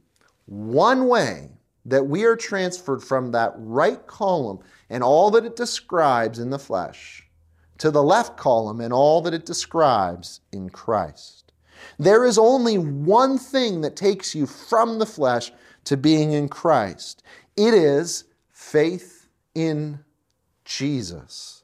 one 0.51 1.07
way 1.07 1.49
that 1.85 2.05
we 2.05 2.25
are 2.25 2.35
transferred 2.35 3.01
from 3.01 3.31
that 3.31 3.53
right 3.55 4.05
column 4.05 4.59
and 4.89 5.01
all 5.01 5.31
that 5.31 5.45
it 5.45 5.55
describes 5.55 6.39
in 6.39 6.49
the 6.49 6.59
flesh 6.59 7.25
to 7.77 7.89
the 7.89 8.03
left 8.03 8.35
column 8.35 8.81
and 8.81 8.91
all 8.91 9.21
that 9.21 9.33
it 9.33 9.45
describes 9.45 10.41
in 10.51 10.69
Christ. 10.69 11.53
There 11.97 12.25
is 12.25 12.37
only 12.37 12.77
one 12.77 13.37
thing 13.37 13.79
that 13.81 13.95
takes 13.95 14.35
you 14.35 14.45
from 14.45 14.99
the 14.99 15.05
flesh 15.05 15.53
to 15.85 15.95
being 15.95 16.33
in 16.33 16.49
Christ 16.49 17.23
it 17.57 17.73
is 17.73 18.25
faith 18.49 19.27
in 19.55 19.99
Jesus. 20.65 21.63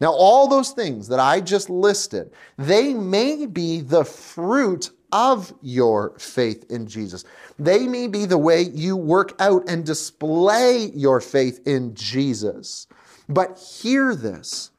Now, 0.00 0.12
all 0.12 0.48
those 0.48 0.70
things 0.70 1.08
that 1.08 1.20
I 1.20 1.40
just 1.40 1.68
listed, 1.68 2.32
they 2.56 2.94
may 2.94 3.46
be 3.46 3.80
the 3.80 4.04
fruit 4.04 4.90
of 5.12 5.52
your 5.62 6.18
faith 6.18 6.64
in 6.70 6.86
Jesus. 6.86 7.24
They 7.58 7.86
may 7.86 8.06
be 8.06 8.24
the 8.24 8.38
way 8.38 8.62
you 8.62 8.96
work 8.96 9.34
out 9.40 9.68
and 9.68 9.84
display 9.84 10.90
your 10.94 11.20
faith 11.20 11.60
in 11.66 11.94
Jesus. 11.94 12.86
But 13.28 13.58
hear 13.58 14.14
this 14.14 14.70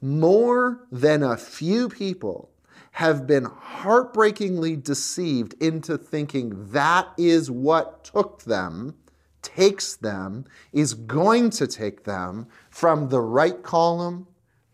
more 0.00 0.86
than 0.92 1.22
a 1.22 1.36
few 1.36 1.88
people 1.88 2.50
have 2.92 3.26
been 3.26 3.44
heartbreakingly 3.44 4.76
deceived 4.76 5.54
into 5.62 5.96
thinking 5.96 6.70
that 6.72 7.08
is 7.16 7.50
what 7.50 8.02
took 8.04 8.42
them, 8.42 8.96
takes 9.42 9.94
them, 9.96 10.44
is 10.72 10.94
going 10.94 11.50
to 11.50 11.66
take 11.66 12.04
them 12.04 12.46
from 12.70 13.08
the 13.08 13.20
right 13.20 13.62
column 13.62 14.26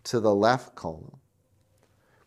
to 0.05 0.21
the 0.21 0.35
left 0.35 0.75
column. 0.75 1.19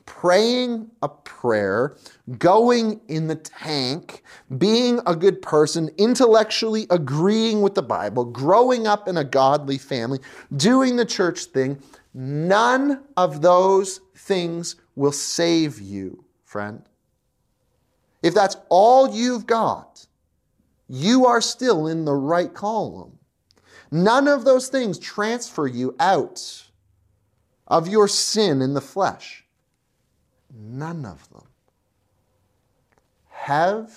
Praying 0.07 0.89
a 1.03 1.09
prayer, 1.09 1.95
going 2.39 3.01
in 3.07 3.27
the 3.27 3.35
tank, 3.35 4.23
being 4.57 4.99
a 5.05 5.15
good 5.15 5.43
person, 5.43 5.91
intellectually 5.97 6.87
agreeing 6.89 7.61
with 7.61 7.75
the 7.75 7.83
Bible, 7.83 8.25
growing 8.25 8.87
up 8.87 9.07
in 9.07 9.17
a 9.17 9.23
godly 9.23 9.77
family, 9.77 10.19
doing 10.55 10.95
the 10.95 11.05
church 11.05 11.45
thing, 11.45 11.77
none 12.15 13.03
of 13.15 13.43
those 13.43 13.99
things 14.15 14.77
will 14.95 15.11
save 15.11 15.79
you, 15.79 16.23
friend. 16.43 16.81
If 18.23 18.33
that's 18.33 18.57
all 18.69 19.13
you've 19.13 19.45
got, 19.45 20.07
you 20.87 21.27
are 21.27 21.41
still 21.41 21.85
in 21.87 22.05
the 22.05 22.15
right 22.15 22.53
column. 22.53 23.19
None 23.91 24.27
of 24.27 24.45
those 24.45 24.69
things 24.69 24.97
transfer 24.97 25.67
you 25.67 25.95
out 25.99 26.63
of 27.67 27.87
your 27.87 28.07
sin 28.07 28.61
in 28.61 28.73
the 28.73 28.81
flesh. 28.81 29.43
None 30.53 31.05
of 31.05 31.29
them. 31.29 31.45
Have 33.29 33.91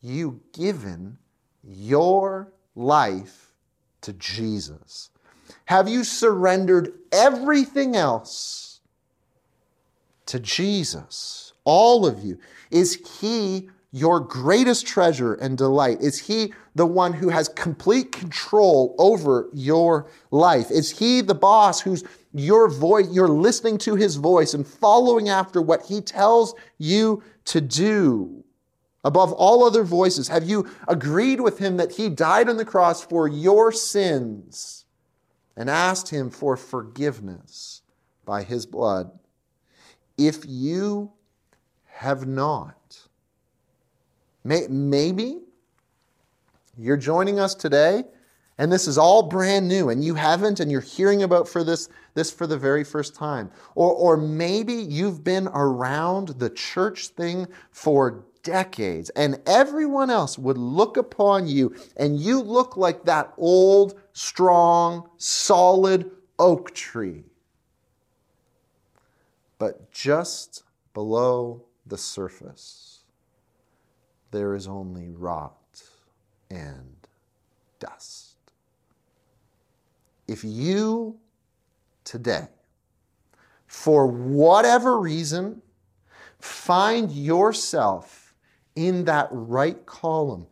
you 0.00 0.40
given 0.52 1.18
your 1.62 2.52
life 2.74 3.52
to 4.02 4.12
Jesus? 4.14 5.10
Have 5.66 5.88
you 5.88 6.04
surrendered 6.04 6.92
everything 7.12 7.96
else 7.96 8.80
to 10.26 10.38
Jesus, 10.38 11.52
all 11.64 12.06
of 12.06 12.22
you? 12.22 12.38
Is 12.70 13.20
He 13.20 13.70
your 13.94 14.18
greatest 14.18 14.88
treasure 14.88 15.34
and 15.34 15.56
delight? 15.56 16.00
Is 16.00 16.18
He 16.18 16.52
the 16.74 16.84
one 16.84 17.12
who 17.12 17.28
has 17.28 17.48
complete 17.50 18.10
control 18.10 18.96
over 18.98 19.48
your 19.54 20.10
life? 20.32 20.68
Is 20.72 20.98
He 20.98 21.20
the 21.20 21.34
boss 21.34 21.80
who's 21.80 22.02
your 22.32 22.68
voice, 22.68 23.06
you're 23.12 23.28
listening 23.28 23.78
to 23.78 23.94
His 23.94 24.16
voice 24.16 24.52
and 24.52 24.66
following 24.66 25.28
after 25.28 25.62
what 25.62 25.86
He 25.86 26.00
tells 26.00 26.56
you 26.76 27.22
to 27.44 27.60
do? 27.60 28.42
Above 29.04 29.32
all 29.32 29.62
other 29.62 29.84
voices, 29.84 30.26
have 30.26 30.42
you 30.42 30.68
agreed 30.88 31.40
with 31.40 31.58
Him 31.58 31.76
that 31.76 31.92
He 31.92 32.08
died 32.08 32.48
on 32.48 32.56
the 32.56 32.64
cross 32.64 33.04
for 33.04 33.28
your 33.28 33.70
sins 33.70 34.86
and 35.56 35.70
asked 35.70 36.08
Him 36.08 36.30
for 36.30 36.56
forgiveness 36.56 37.82
by 38.24 38.42
His 38.42 38.66
blood? 38.66 39.16
If 40.18 40.40
you 40.44 41.12
have 41.84 42.26
not, 42.26 42.83
may, 44.44 44.66
maybe 44.68 45.40
you're 46.76 46.96
joining 46.96 47.40
us 47.40 47.54
today 47.54 48.04
and 48.58 48.70
this 48.70 48.86
is 48.86 48.98
all 48.98 49.24
brand 49.24 49.66
new 49.66 49.88
and 49.88 50.04
you 50.04 50.14
haven't 50.14 50.60
and 50.60 50.70
you're 50.70 50.80
hearing 50.80 51.22
about 51.22 51.48
for 51.48 51.64
this 51.64 51.88
this 52.14 52.30
for 52.30 52.46
the 52.46 52.56
very 52.56 52.84
first 52.84 53.14
time. 53.14 53.50
Or 53.74 53.92
or 53.92 54.16
maybe 54.16 54.74
you've 54.74 55.24
been 55.24 55.48
around 55.48 56.28
the 56.38 56.50
church 56.50 57.08
thing 57.08 57.48
for 57.72 58.24
decades 58.44 59.10
and 59.10 59.40
everyone 59.46 60.10
else 60.10 60.38
would 60.38 60.58
look 60.58 60.96
upon 60.96 61.48
you 61.48 61.74
and 61.96 62.20
you 62.20 62.40
look 62.40 62.76
like 62.76 63.04
that 63.04 63.32
old 63.38 64.00
strong 64.12 65.08
solid 65.16 66.10
oak 66.38 66.72
tree. 66.74 67.24
But 69.58 69.90
just 69.90 70.62
below 70.92 71.64
the 71.86 71.98
surface 71.98 72.93
there 74.34 74.54
is 74.54 74.66
only 74.66 75.08
rot 75.08 75.82
and 76.50 76.94
dust 77.78 78.34
if 80.26 80.44
you 80.44 81.16
today, 82.04 82.48
for 83.66 84.06
whatever 84.06 84.98
reason, 85.00 85.60
find 86.38 87.10
yourself 87.10 88.34
in 88.76 89.04
that 89.04 89.28
right 89.30 89.84
column, 89.86 90.46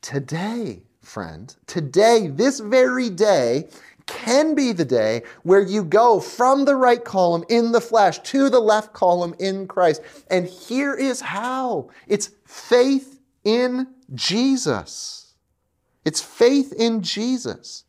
today, 0.00 0.82
friend, 1.00 1.54
today, 1.66 2.28
this 2.28 2.60
very 2.60 3.10
day, 3.10 3.68
can 4.06 4.56
be 4.56 4.72
the 4.72 4.84
day 4.84 5.22
where 5.44 5.60
you 5.60 5.84
go 5.84 6.18
from 6.18 6.64
the 6.64 6.74
right 6.74 7.04
column 7.04 7.44
in 7.48 7.70
the 7.70 7.80
flesh 7.80 8.18
to 8.20 8.50
the 8.50 8.58
left 8.58 8.92
column 8.92 9.34
in 9.38 9.68
Christ. 9.68 10.02
And 10.28 10.46
here 10.46 10.94
is 10.94 11.20
how 11.20 11.90
it's 12.08 12.30
faith 12.44 13.19
in 13.44 13.86
Jesus. 14.14 15.34
It's 16.04 16.20
faith 16.20 16.72
in 16.72 17.02
Jesus. 17.02 17.84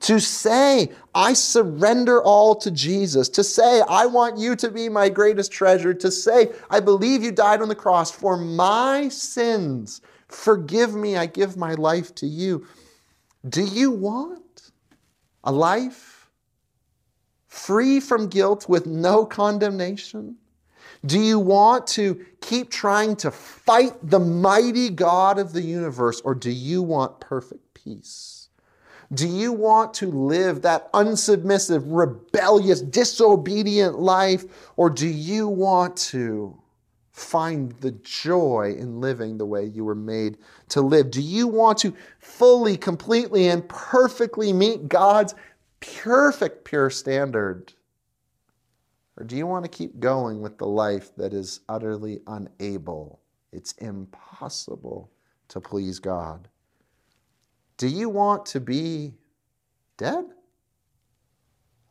To 0.00 0.20
say, 0.20 0.90
I 1.14 1.32
surrender 1.32 2.22
all 2.22 2.54
to 2.56 2.70
Jesus. 2.70 3.28
To 3.30 3.42
say, 3.42 3.82
I 3.88 4.06
want 4.06 4.38
you 4.38 4.54
to 4.56 4.70
be 4.70 4.88
my 4.88 5.08
greatest 5.08 5.50
treasure. 5.50 5.94
To 5.94 6.10
say, 6.10 6.52
I 6.70 6.80
believe 6.80 7.22
you 7.22 7.32
died 7.32 7.62
on 7.62 7.68
the 7.68 7.74
cross 7.74 8.10
for 8.10 8.36
my 8.36 9.08
sins. 9.08 10.00
Forgive 10.28 10.94
me, 10.94 11.16
I 11.16 11.26
give 11.26 11.56
my 11.56 11.74
life 11.74 12.14
to 12.16 12.26
you. 12.26 12.66
Do 13.48 13.64
you 13.64 13.90
want 13.90 14.70
a 15.44 15.52
life 15.52 16.30
free 17.46 18.00
from 18.00 18.28
guilt 18.28 18.68
with 18.68 18.86
no 18.86 19.24
condemnation? 19.24 20.36
Do 21.04 21.20
you 21.20 21.38
want 21.38 21.86
to 21.88 22.24
keep 22.40 22.70
trying 22.70 23.16
to 23.16 23.30
fight 23.30 23.94
the 24.02 24.18
mighty 24.18 24.90
God 24.90 25.38
of 25.38 25.52
the 25.52 25.62
universe, 25.62 26.20
or 26.22 26.34
do 26.34 26.50
you 26.50 26.82
want 26.82 27.20
perfect 27.20 27.74
peace? 27.74 28.48
Do 29.12 29.28
you 29.28 29.52
want 29.52 29.94
to 29.94 30.10
live 30.10 30.62
that 30.62 30.92
unsubmissive, 30.92 31.84
rebellious, 31.86 32.80
disobedient 32.80 34.00
life, 34.00 34.44
or 34.76 34.90
do 34.90 35.06
you 35.06 35.46
want 35.46 35.96
to 35.98 36.60
find 37.12 37.72
the 37.80 37.92
joy 37.92 38.74
in 38.76 39.00
living 39.00 39.38
the 39.38 39.46
way 39.46 39.64
you 39.64 39.84
were 39.84 39.94
made 39.94 40.38
to 40.70 40.80
live? 40.80 41.10
Do 41.10 41.22
you 41.22 41.46
want 41.46 41.78
to 41.78 41.94
fully, 42.18 42.76
completely, 42.76 43.48
and 43.48 43.66
perfectly 43.68 44.52
meet 44.52 44.88
God's 44.88 45.34
perfect, 45.80 46.64
pure 46.64 46.90
standard? 46.90 47.72
Or 49.16 49.24
do 49.24 49.36
you 49.36 49.46
want 49.46 49.64
to 49.64 49.70
keep 49.70 49.98
going 49.98 50.42
with 50.42 50.58
the 50.58 50.66
life 50.66 51.14
that 51.16 51.32
is 51.32 51.60
utterly 51.68 52.20
unable? 52.26 53.20
It's 53.52 53.72
impossible 53.72 55.10
to 55.48 55.60
please 55.60 55.98
God. 55.98 56.48
Do 57.78 57.88
you 57.88 58.08
want 58.08 58.44
to 58.46 58.60
be 58.60 59.14
dead 59.96 60.24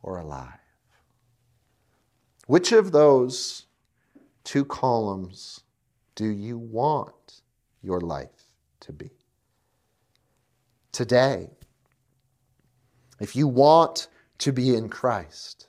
or 0.02 0.18
alive? 0.18 0.52
Which 2.46 2.70
of 2.70 2.92
those 2.92 3.66
two 4.44 4.64
columns 4.64 5.62
do 6.14 6.26
you 6.26 6.58
want 6.58 7.40
your 7.82 8.00
life 8.00 8.52
to 8.80 8.92
be? 8.92 9.10
Today, 10.92 11.50
if 13.18 13.34
you 13.34 13.48
want 13.48 14.08
to 14.38 14.52
be 14.52 14.74
in 14.74 14.88
Christ, 14.88 15.68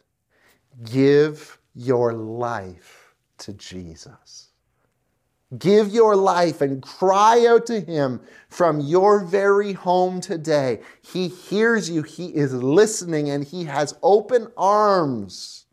give 0.83 1.57
your 1.73 2.13
life 2.13 3.15
to 3.39 3.53
Jesus. 3.53 4.49
Give 5.57 5.87
your 5.89 6.15
life 6.15 6.59
and 6.59 6.81
cry 6.81 7.45
out 7.47 7.65
to 7.67 7.79
Him 7.79 8.19
from 8.49 8.81
your 8.81 9.23
very 9.23 9.71
home 9.73 10.19
today. 10.19 10.81
He 11.01 11.29
hears 11.29 11.89
you, 11.89 12.03
He 12.03 12.35
is 12.35 12.53
listening, 12.53 13.29
and 13.29 13.45
He 13.45 13.63
has 13.63 13.97
open 14.03 14.47
arms 14.57 15.65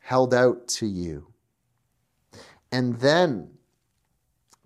held 0.00 0.34
out 0.34 0.68
to 0.68 0.86
you. 0.86 1.26
And 2.70 2.98
then, 3.00 3.50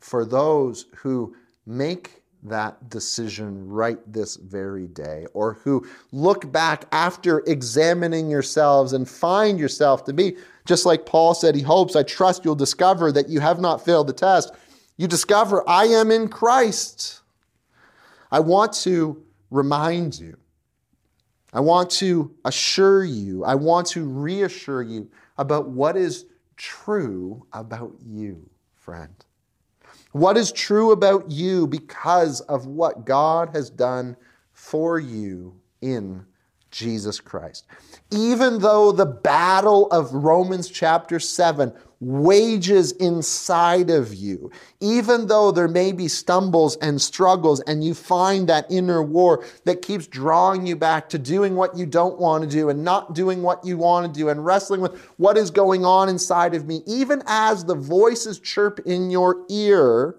for 0.00 0.24
those 0.24 0.86
who 0.96 1.36
make 1.64 2.21
that 2.42 2.88
decision 2.90 3.68
right 3.68 3.98
this 4.12 4.36
very 4.36 4.88
day, 4.88 5.26
or 5.32 5.54
who 5.54 5.86
look 6.10 6.50
back 6.50 6.86
after 6.90 7.40
examining 7.46 8.28
yourselves 8.28 8.92
and 8.92 9.08
find 9.08 9.58
yourself 9.58 10.04
to 10.04 10.12
be, 10.12 10.36
just 10.66 10.84
like 10.84 11.06
Paul 11.06 11.34
said, 11.34 11.54
he 11.54 11.62
hopes, 11.62 11.94
I 11.94 12.02
trust 12.02 12.44
you'll 12.44 12.54
discover 12.54 13.12
that 13.12 13.28
you 13.28 13.40
have 13.40 13.60
not 13.60 13.84
failed 13.84 14.08
the 14.08 14.12
test. 14.12 14.52
You 14.96 15.06
discover, 15.06 15.68
I 15.68 15.84
am 15.86 16.10
in 16.10 16.28
Christ. 16.28 17.20
I 18.30 18.40
want 18.40 18.72
to 18.74 19.22
remind 19.50 20.18
you. 20.18 20.36
I 21.52 21.60
want 21.60 21.90
to 21.90 22.34
assure 22.44 23.04
you. 23.04 23.44
I 23.44 23.54
want 23.54 23.86
to 23.88 24.08
reassure 24.08 24.82
you 24.82 25.10
about 25.38 25.68
what 25.68 25.96
is 25.96 26.26
true 26.56 27.46
about 27.52 27.92
you, 28.04 28.48
friend. 28.74 29.14
What 30.12 30.36
is 30.36 30.52
true 30.52 30.92
about 30.92 31.30
you 31.30 31.66
because 31.66 32.42
of 32.42 32.66
what 32.66 33.06
God 33.06 33.50
has 33.54 33.70
done 33.70 34.16
for 34.52 34.98
you 34.98 35.54
in 35.80 36.26
Jesus 36.72 37.20
Christ. 37.20 37.66
Even 38.10 38.58
though 38.58 38.90
the 38.90 39.06
battle 39.06 39.86
of 39.92 40.12
Romans 40.12 40.68
chapter 40.68 41.20
7 41.20 41.72
wages 42.00 42.90
inside 42.92 43.90
of 43.90 44.12
you, 44.12 44.50
even 44.80 45.28
though 45.28 45.52
there 45.52 45.68
may 45.68 45.92
be 45.92 46.08
stumbles 46.08 46.76
and 46.78 47.00
struggles, 47.00 47.60
and 47.60 47.84
you 47.84 47.94
find 47.94 48.48
that 48.48 48.66
inner 48.68 49.02
war 49.02 49.44
that 49.64 49.82
keeps 49.82 50.08
drawing 50.08 50.66
you 50.66 50.74
back 50.74 51.08
to 51.08 51.18
doing 51.18 51.54
what 51.54 51.76
you 51.76 51.86
don't 51.86 52.18
want 52.18 52.42
to 52.42 52.50
do 52.50 52.70
and 52.70 52.82
not 52.82 53.14
doing 53.14 53.42
what 53.42 53.64
you 53.64 53.76
want 53.76 54.12
to 54.12 54.20
do 54.20 54.30
and 54.30 54.44
wrestling 54.44 54.80
with 54.80 54.98
what 55.18 55.36
is 55.36 55.52
going 55.52 55.84
on 55.84 56.08
inside 56.08 56.54
of 56.54 56.66
me, 56.66 56.82
even 56.86 57.22
as 57.26 57.64
the 57.64 57.76
voices 57.76 58.40
chirp 58.40 58.80
in 58.84 59.10
your 59.10 59.44
ear 59.48 60.16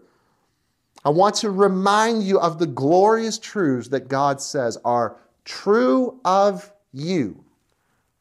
I 1.05 1.09
want 1.09 1.35
to 1.35 1.51
remind 1.51 2.23
you 2.23 2.39
of 2.39 2.59
the 2.59 2.65
glorious 2.65 3.37
truths 3.37 3.89
that 3.89 4.07
God 4.07 4.41
says 4.41 4.77
are 4.85 5.17
true 5.45 6.19
of 6.25 6.71
you 6.91 7.43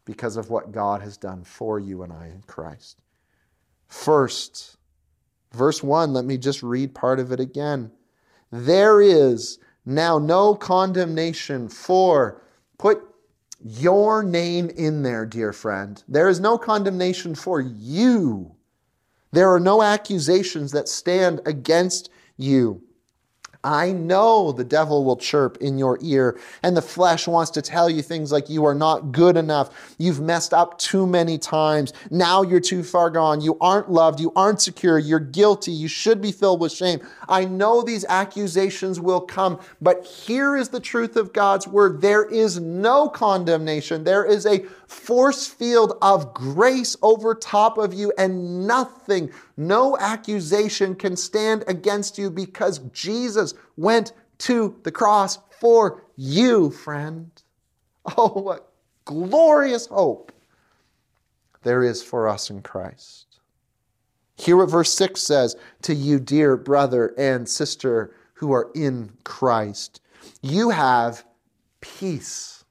because 0.05 0.37
of 0.37 0.51
what 0.51 0.73
God 0.73 1.03
has 1.03 1.17
done 1.17 1.45
for 1.45 1.79
you 1.79 2.03
and 2.03 2.13
I 2.13 2.27
in 2.27 2.43
Christ. 2.47 2.99
First, 3.89 4.77
verse 5.53 5.83
1, 5.83 6.13
let 6.13 6.25
me 6.25 6.39
just 6.39 6.63
read 6.63 6.95
part 6.95 7.21
of 7.21 7.31
it 7.33 7.41
again. 7.41 7.91
There 8.51 9.01
is 9.01 9.59
now 9.85 10.19
no 10.19 10.55
condemnation 10.55 11.69
for, 11.69 12.43
put 12.79 13.03
your 13.65 14.23
name 14.23 14.71
in 14.71 15.03
there, 15.03 15.25
dear 15.25 15.53
friend. 15.53 16.03
There 16.09 16.29
is 16.29 16.41
no 16.41 16.59
condemnation 16.59 17.35
for 17.35 17.61
you. 17.61 18.55
There 19.31 19.53
are 19.53 19.61
no 19.61 19.83
accusations 19.83 20.73
that 20.73 20.89
stand 20.89 21.41
against 21.47 22.11
you. 22.37 22.83
I 23.65 23.93
know 23.93 24.51
the 24.53 24.65
devil 24.65 25.05
will 25.05 25.17
chirp 25.17 25.59
in 25.59 25.79
your 25.79 25.99
ear, 26.03 26.39
and 26.63 26.77
the 26.77 26.83
flesh 26.83 27.29
wants 27.29 27.51
to 27.53 27.63
tell 27.63 27.89
you 27.89 28.03
things 28.03 28.33
like 28.33 28.51
you 28.51 28.65
are 28.65 28.75
not 28.75 29.13
good 29.13 29.37
enough. 29.37 29.95
You've 29.99 30.21
messed 30.21 30.53
up 30.53 30.79
too 30.79 31.07
many 31.07 31.39
times. 31.39 31.93
Now 32.11 32.43
you're 32.43 32.61
too 32.61 32.83
far 32.83 33.09
gone. 33.11 33.41
You 33.41 33.57
aren't 33.61 33.91
loved. 33.91 34.19
You 34.19 34.33
aren't 34.35 34.61
secure. 34.61 34.99
You're 34.99 35.21
guilty. 35.21 35.73
You 35.73 35.89
should 35.89 36.21
be 36.21 36.33
filled 36.33 36.61
with 36.61 36.73
shame. 36.73 37.01
I 37.29 37.45
know 37.45 37.83
these 37.83 38.05
accusations 38.09 38.99
will 38.99 39.21
come, 39.21 39.61
but 39.81 40.05
here 40.05 40.57
is 40.57 40.69
the 40.71 40.81
truth 40.81 41.17
of 41.17 41.33
God's 41.33 41.69
word 41.69 42.01
there 42.01 42.25
is 42.25 42.59
no 42.59 43.09
condemnation. 43.09 44.05
There 44.05 44.25
is 44.25 44.45
a 44.45 44.65
force 44.87 45.47
field 45.47 45.97
of 46.03 46.35
grace 46.35 46.97
over 47.03 47.35
top 47.35 47.79
of 47.79 47.95
you, 47.95 48.13
and 48.19 48.67
nothing, 48.67 49.02
no 49.57 49.97
accusation 49.99 50.95
can 50.95 51.17
stand 51.17 51.65
against 51.67 52.19
you 52.19 52.31
because 52.31 52.79
Jesus 52.93 53.55
went 53.77 54.13
to 54.39 54.77
the 54.83 54.91
cross 54.91 55.39
for 55.61 56.03
you, 56.17 56.71
friend. 56.71 57.31
Oh, 58.17 58.29
what 58.29 58.73
glorious 59.05 59.87
hope 59.87 60.33
there 61.63 61.85
is 61.85 62.03
for 62.03 62.29
us 62.29 62.51
in 62.51 62.63
Christ. 62.63 63.39
Hear 64.37 64.57
what 64.57 64.71
verse 64.71 64.93
6 64.95 65.21
says 65.21 65.57
to 65.83 65.95
you, 65.95 66.19
dear 66.19 66.57
brother 66.57 67.15
and 67.17 67.49
sister 67.49 68.15
who 68.35 68.53
are 68.53 68.71
in 68.75 69.13
Christ. 69.23 70.01
You 70.41 70.71
have 70.71 71.25
peace. 71.81 72.65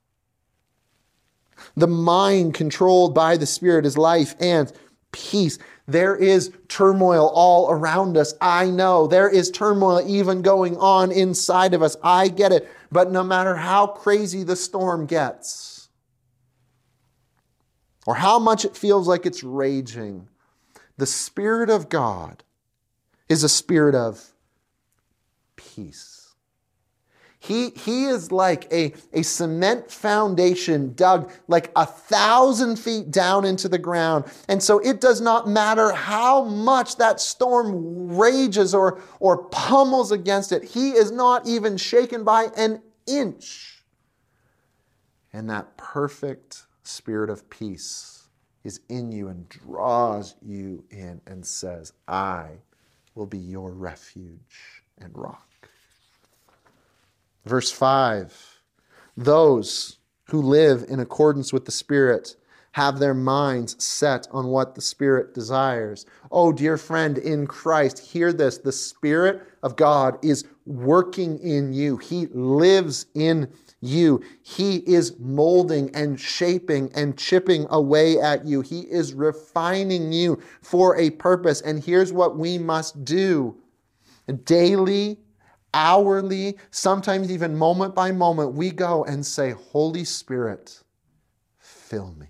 The 1.77 1.87
mind 1.87 2.53
controlled 2.53 3.15
by 3.15 3.37
the 3.37 3.45
Spirit 3.45 3.85
is 3.85 3.97
life 3.97 4.35
and 4.39 4.71
peace. 5.13 5.57
There 5.91 6.15
is 6.15 6.51
turmoil 6.67 7.31
all 7.33 7.69
around 7.69 8.17
us. 8.17 8.33
I 8.39 8.69
know. 8.69 9.07
There 9.07 9.29
is 9.29 9.51
turmoil 9.51 10.01
even 10.07 10.41
going 10.41 10.77
on 10.77 11.11
inside 11.11 11.73
of 11.73 11.81
us. 11.81 11.97
I 12.03 12.29
get 12.29 12.51
it. 12.51 12.69
But 12.91 13.11
no 13.11 13.23
matter 13.23 13.55
how 13.55 13.87
crazy 13.87 14.43
the 14.43 14.55
storm 14.55 15.05
gets, 15.05 15.89
or 18.07 18.15
how 18.15 18.39
much 18.39 18.65
it 18.65 18.75
feels 18.75 19.07
like 19.07 19.25
it's 19.25 19.43
raging, 19.43 20.27
the 20.97 21.05
Spirit 21.05 21.69
of 21.69 21.89
God 21.89 22.43
is 23.29 23.43
a 23.43 23.49
spirit 23.49 23.95
of 23.95 24.33
peace. 25.55 26.10
He, 27.43 27.71
he 27.71 28.05
is 28.05 28.31
like 28.31 28.71
a, 28.71 28.93
a 29.13 29.23
cement 29.23 29.89
foundation 29.89 30.93
dug 30.93 31.31
like 31.47 31.71
a 31.75 31.87
thousand 31.87 32.77
feet 32.77 33.09
down 33.09 33.45
into 33.45 33.67
the 33.67 33.79
ground. 33.79 34.25
And 34.47 34.61
so 34.61 34.77
it 34.77 35.01
does 35.01 35.21
not 35.21 35.49
matter 35.49 35.91
how 35.91 36.43
much 36.43 36.97
that 36.97 37.19
storm 37.19 38.15
rages 38.15 38.75
or, 38.75 39.01
or 39.19 39.45
pummels 39.45 40.11
against 40.11 40.51
it, 40.51 40.63
he 40.63 40.91
is 40.91 41.09
not 41.09 41.47
even 41.47 41.77
shaken 41.77 42.23
by 42.23 42.49
an 42.57 42.79
inch. 43.07 43.83
And 45.33 45.49
that 45.49 45.77
perfect 45.77 46.67
spirit 46.83 47.31
of 47.31 47.49
peace 47.49 48.27
is 48.63 48.81
in 48.87 49.11
you 49.11 49.29
and 49.29 49.49
draws 49.49 50.35
you 50.43 50.83
in 50.91 51.19
and 51.25 51.43
says, 51.43 51.93
I 52.07 52.49
will 53.15 53.25
be 53.25 53.39
your 53.39 53.71
refuge 53.71 54.83
and 54.99 55.09
rock. 55.17 55.50
Verse 57.45 57.71
5 57.71 58.61
Those 59.17 59.97
who 60.25 60.41
live 60.41 60.85
in 60.87 60.99
accordance 60.99 61.51
with 61.51 61.65
the 61.65 61.71
Spirit 61.71 62.35
have 62.73 62.99
their 62.99 63.13
minds 63.13 63.83
set 63.83 64.27
on 64.31 64.47
what 64.47 64.75
the 64.75 64.81
Spirit 64.81 65.33
desires. 65.33 66.05
Oh, 66.31 66.53
dear 66.53 66.77
friend 66.77 67.17
in 67.17 67.45
Christ, 67.45 67.99
hear 67.99 68.31
this. 68.31 68.57
The 68.57 68.71
Spirit 68.71 69.41
of 69.61 69.75
God 69.75 70.23
is 70.23 70.45
working 70.65 71.39
in 71.39 71.73
you, 71.73 71.97
He 71.97 72.27
lives 72.27 73.07
in 73.13 73.51
you. 73.81 74.21
He 74.43 74.77
is 74.77 75.17
molding 75.19 75.93
and 75.95 76.19
shaping 76.19 76.91
and 76.93 77.17
chipping 77.17 77.65
away 77.71 78.19
at 78.19 78.45
you. 78.45 78.61
He 78.61 78.81
is 78.81 79.13
refining 79.13 80.13
you 80.13 80.39
for 80.61 80.95
a 80.97 81.09
purpose. 81.09 81.61
And 81.61 81.83
here's 81.83 82.13
what 82.13 82.37
we 82.37 82.57
must 82.57 83.03
do 83.03 83.57
daily 84.45 85.17
hourly, 85.73 86.57
sometimes 86.71 87.31
even 87.31 87.55
moment 87.55 87.95
by 87.95 88.11
moment, 88.11 88.53
we 88.53 88.71
go 88.71 89.03
and 89.05 89.25
say, 89.25 89.51
Holy 89.51 90.03
Spirit, 90.03 90.81
fill 91.59 92.13
me. 92.17 92.27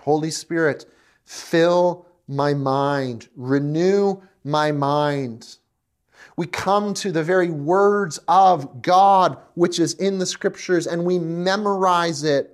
Holy 0.00 0.30
Spirit, 0.30 0.86
fill 1.24 2.06
my 2.28 2.54
mind, 2.54 3.28
renew 3.36 4.20
my 4.44 4.72
mind. 4.72 5.56
We 6.36 6.46
come 6.46 6.94
to 6.94 7.12
the 7.12 7.22
very 7.22 7.50
words 7.50 8.18
of 8.28 8.82
God, 8.82 9.38
which 9.54 9.78
is 9.78 9.94
in 9.94 10.18
the 10.18 10.26
scriptures, 10.26 10.86
and 10.86 11.04
we 11.04 11.18
memorize 11.18 12.24
it 12.24 12.53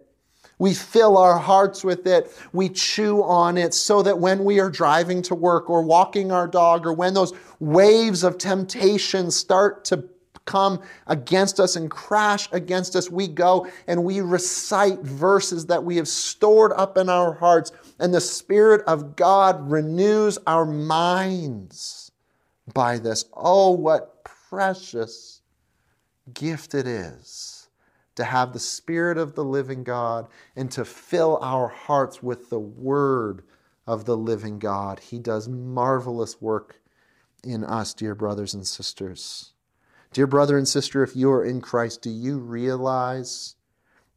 we 0.61 0.75
fill 0.75 1.16
our 1.16 1.38
hearts 1.38 1.83
with 1.83 2.07
it. 2.07 2.31
We 2.53 2.68
chew 2.68 3.25
on 3.25 3.57
it 3.57 3.73
so 3.73 4.03
that 4.03 4.18
when 4.18 4.44
we 4.44 4.61
are 4.61 4.70
driving 4.70 5.23
to 5.23 5.35
work 5.35 5.70
or 5.70 5.83
walking 5.83 6.31
our 6.31 6.46
dog 6.46 6.87
or 6.87 6.92
when 6.92 7.14
those 7.14 7.33
waves 7.61 8.23
of 8.23 8.37
temptation 8.37 9.31
start 9.31 9.87
to 9.87 10.05
come 10.44 10.83
against 11.07 11.61
us 11.61 11.77
and 11.77 11.90
crash 11.90 12.46
against 12.53 12.94
us, 12.94 13.11
we 13.11 13.27
go 13.27 13.68
and 13.87 14.05
we 14.05 14.20
recite 14.20 14.99
verses 15.01 15.64
that 15.66 15.83
we 15.83 15.96
have 15.96 16.09
stored 16.09 16.73
up 16.77 16.99
in 16.99 17.09
our 17.09 17.33
hearts, 17.33 17.73
and 17.99 18.12
the 18.12 18.20
Spirit 18.20 18.83
of 18.87 19.16
God 19.16 19.70
renews 19.70 20.38
our 20.46 20.66
minds 20.66 22.12
by 22.75 22.99
this. 22.99 23.25
Oh, 23.33 23.70
what 23.70 24.25
precious 24.25 25.40
gift 26.35 26.75
it 26.75 26.87
is 26.87 27.49
to 28.20 28.24
have 28.26 28.52
the 28.52 28.59
Spirit 28.59 29.16
of 29.16 29.35
the 29.35 29.42
living 29.42 29.83
God 29.83 30.28
and 30.54 30.70
to 30.72 30.85
fill 30.85 31.38
our 31.40 31.68
hearts 31.68 32.22
with 32.22 32.50
the 32.50 32.61
Word 32.61 33.42
of 33.87 34.04
the 34.04 34.16
living 34.16 34.59
God. 34.59 35.00
He 35.00 35.18
does 35.18 35.48
marvelous 35.48 36.38
work 36.38 36.83
in 37.42 37.64
us, 37.64 37.94
dear 37.94 38.14
brothers 38.14 38.52
and 38.52 38.66
sisters. 38.66 39.54
Dear 40.12 40.26
brother 40.26 40.59
and 40.59 40.68
sister, 40.68 41.02
if 41.02 41.16
you 41.16 41.30
are 41.30 41.42
in 41.42 41.62
Christ, 41.62 42.02
do 42.02 42.11
you 42.11 42.38
realize 42.38 43.56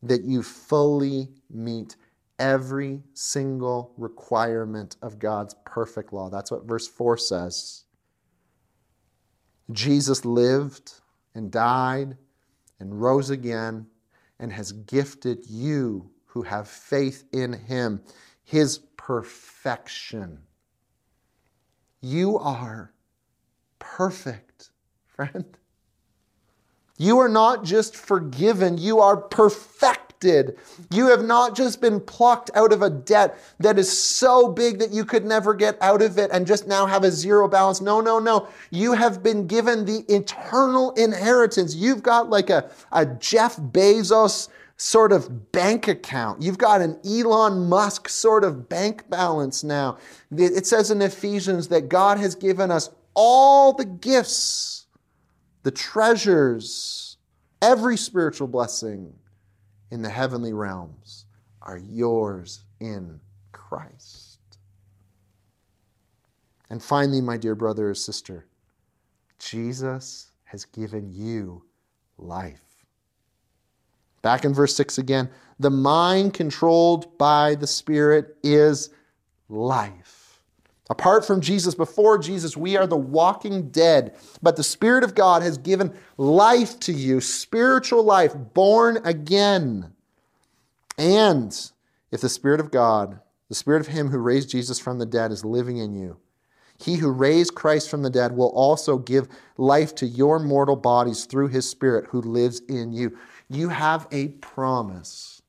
that 0.02 0.24
you 0.24 0.44
fully 0.44 1.30
meet 1.50 1.96
every 2.38 3.04
single 3.14 3.94
requirement 3.96 4.98
of 5.02 5.18
God's 5.18 5.56
perfect 5.64 6.12
law? 6.12 6.30
That's 6.30 6.52
what 6.52 6.66
verse 6.66 6.90
4 6.90 7.18
says. 7.18 7.86
Jesus 9.72 10.26
lived 10.26 10.92
and 11.34 11.50
died 11.50 12.18
and 12.82 13.02
rose 13.02 13.30
again 13.30 13.88
and 14.44 14.52
has 14.52 14.74
gifted 14.74 15.46
you 15.48 16.12
who 16.26 16.42
have 16.42 16.68
faith 16.68 17.24
in 17.32 17.54
him 17.54 18.02
his 18.44 18.80
perfection. 18.98 20.38
You 22.02 22.38
are 22.38 22.92
perfect, 23.80 24.72
friend. 25.08 25.58
You 26.98 27.20
are 27.20 27.30
not 27.30 27.64
just 27.64 27.96
forgiven, 27.96 28.78
you 28.78 29.00
are 29.00 29.16
perfected. 29.16 30.13
You 30.24 31.08
have 31.08 31.24
not 31.24 31.56
just 31.56 31.82
been 31.82 32.00
plucked 32.00 32.50
out 32.56 32.72
of 32.72 32.82
a 32.82 32.90
debt 32.90 33.38
that 33.60 33.78
is 33.78 33.92
so 33.92 34.50
big 34.52 34.80
that 34.80 34.92
you 34.92 35.06
could 35.06 35.26
never 35.26 35.54
get 35.54 35.78
out 35.82 36.02
of 36.02 36.18
it 36.18 36.32
and 36.32 36.48
just 36.48 36.68
now 36.68 36.86
have 36.86 37.04
a 37.04 37.12
zero 37.12 37.48
balance. 37.48 37.82
No, 37.82 38.02
no, 38.02 38.20
no. 38.20 38.48
You 38.72 38.94
have 38.94 39.24
been 39.24 39.48
given 39.48 39.86
the 39.86 40.06
eternal 40.14 40.92
inheritance. 40.92 41.76
You've 41.76 42.04
got 42.04 42.30
like 42.30 42.50
a, 42.50 42.70
a 42.92 43.06
Jeff 43.06 43.58
Bezos 43.58 44.50
sort 44.78 45.12
of 45.12 45.52
bank 45.52 45.88
account. 45.88 46.42
You've 46.42 46.58
got 46.58 46.82
an 46.82 47.00
Elon 47.06 47.70
Musk 47.70 48.10
sort 48.10 48.44
of 48.44 48.68
bank 48.68 49.10
balance 49.10 49.64
now. 49.64 49.98
It 50.32 50.66
says 50.66 50.92
in 50.92 51.02
Ephesians 51.02 51.68
that 51.70 51.90
God 51.90 52.18
has 52.18 52.36
given 52.36 52.72
us 52.72 52.90
all 53.14 53.74
the 53.74 53.86
gifts, 53.86 54.88
the 55.64 55.72
treasures, 55.72 57.18
every 57.62 57.96
spiritual 57.96 58.48
blessing 58.48 59.14
in 59.94 60.02
the 60.02 60.10
heavenly 60.10 60.54
realms 60.54 61.26
are 61.62 61.78
yours 61.78 62.64
in 62.80 63.20
Christ. 63.52 64.40
And 66.72 66.82
finally, 66.82 67.22
my 67.22 67.38
dear 67.38 67.54
brother 67.54 67.92
or 67.92 67.94
sister, 67.94 68.48
Jesus 69.38 70.32
has 70.46 70.66
given 70.66 71.12
you 71.14 71.64
life. 72.18 72.88
Back 74.24 74.46
in 74.46 74.54
verse 74.56 74.76
6 74.76 74.98
again, 74.98 75.30
the 75.60 75.70
mind 75.70 76.34
controlled 76.34 77.16
by 77.20 77.54
the 77.54 77.68
Spirit 77.68 78.36
is 78.42 78.90
life. 79.48 80.23
Apart 80.94 81.26
from 81.26 81.42
Jesus, 81.42 81.74
before 81.74 82.20
Jesus, 82.20 82.56
we 82.56 82.78
are 82.78 82.86
the 82.86 82.96
walking 82.96 83.72
dead. 83.72 84.16
But 84.44 84.58
the 84.58 84.64
Spirit 84.64 85.04
of 85.04 85.16
God 85.16 85.42
has 85.42 85.58
given 85.58 85.92
life 86.18 86.80
to 86.82 86.94
you, 86.94 87.20
spiritual 87.20 88.04
life, 88.04 88.36
born 88.54 89.00
again. 89.04 89.92
And 91.00 91.52
if 92.12 92.22
the 92.22 92.30
Spirit 92.30 92.60
of 92.60 92.70
God, 92.70 93.20
the 93.50 93.56
Spirit 93.56 93.80
of 93.80 93.88
Him 93.88 94.10
who 94.10 94.20
raised 94.20 94.52
Jesus 94.52 94.78
from 94.78 95.00
the 95.00 95.08
dead, 95.08 95.32
is 95.32 95.44
living 95.44 95.78
in 95.78 95.96
you, 95.96 96.18
he 96.78 96.98
who 96.98 97.10
raised 97.10 97.56
Christ 97.56 97.90
from 97.90 98.04
the 98.04 98.12
dead 98.12 98.38
will 98.38 98.50
also 98.50 99.00
give 99.00 99.28
life 99.58 99.96
to 99.96 100.06
your 100.06 100.38
mortal 100.38 100.76
bodies 100.76 101.26
through 101.26 101.48
His 101.48 101.68
Spirit 101.68 102.06
who 102.10 102.22
lives 102.22 102.60
in 102.70 102.94
you. 102.94 103.18
You 103.50 103.70
have 103.70 104.08
a 104.12 104.28
promise. 104.28 105.42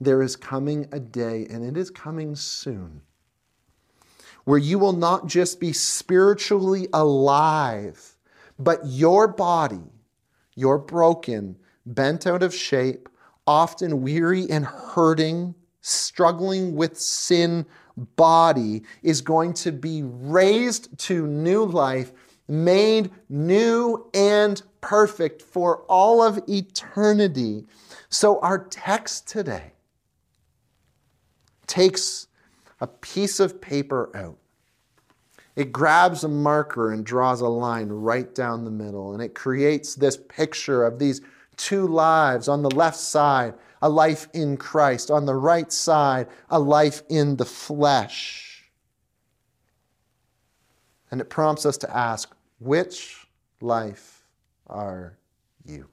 There 0.00 0.22
is 0.22 0.34
coming 0.34 0.88
a 0.90 0.98
day, 0.98 1.46
and 1.48 1.64
it 1.64 1.76
is 1.76 1.88
coming 1.88 2.34
soon, 2.34 3.02
where 4.44 4.58
you 4.58 4.78
will 4.78 4.92
not 4.92 5.26
just 5.26 5.60
be 5.60 5.72
spiritually 5.72 6.88
alive, 6.92 8.16
but 8.58 8.80
your 8.84 9.28
body, 9.28 9.82
your 10.54 10.78
broken, 10.78 11.56
bent 11.86 12.26
out 12.26 12.42
of 12.42 12.54
shape, 12.54 13.08
often 13.46 14.02
weary 14.02 14.48
and 14.50 14.64
hurting, 14.64 15.54
struggling 15.80 16.74
with 16.76 16.98
sin 16.98 17.66
body, 18.16 18.82
is 19.02 19.20
going 19.20 19.52
to 19.52 19.72
be 19.72 20.02
raised 20.02 20.96
to 20.98 21.26
new 21.26 21.64
life, 21.64 22.12
made 22.48 23.10
new 23.28 24.08
and 24.14 24.62
perfect 24.80 25.42
for 25.42 25.82
all 25.88 26.22
of 26.22 26.40
eternity. 26.48 27.64
So, 28.08 28.40
our 28.40 28.64
text 28.66 29.28
today 29.28 29.72
takes 31.66 32.28
a 32.82 32.86
piece 32.86 33.40
of 33.40 33.62
paper 33.62 34.10
out 34.14 34.36
it 35.54 35.72
grabs 35.72 36.24
a 36.24 36.28
marker 36.28 36.92
and 36.92 37.04
draws 37.04 37.40
a 37.40 37.48
line 37.48 37.88
right 37.88 38.34
down 38.34 38.64
the 38.64 38.70
middle. 38.70 39.12
And 39.12 39.22
it 39.22 39.34
creates 39.34 39.94
this 39.94 40.16
picture 40.16 40.84
of 40.84 40.98
these 40.98 41.20
two 41.56 41.86
lives 41.86 42.48
on 42.48 42.62
the 42.62 42.70
left 42.70 42.96
side, 42.96 43.54
a 43.82 43.88
life 43.88 44.28
in 44.32 44.56
Christ, 44.56 45.10
on 45.10 45.26
the 45.26 45.34
right 45.34 45.70
side, 45.70 46.28
a 46.48 46.58
life 46.58 47.02
in 47.10 47.36
the 47.36 47.44
flesh. 47.44 48.70
And 51.10 51.20
it 51.20 51.28
prompts 51.28 51.66
us 51.66 51.76
to 51.78 51.94
ask, 51.94 52.34
which 52.58 53.26
life 53.60 54.24
are 54.68 55.18
you? 55.66 55.91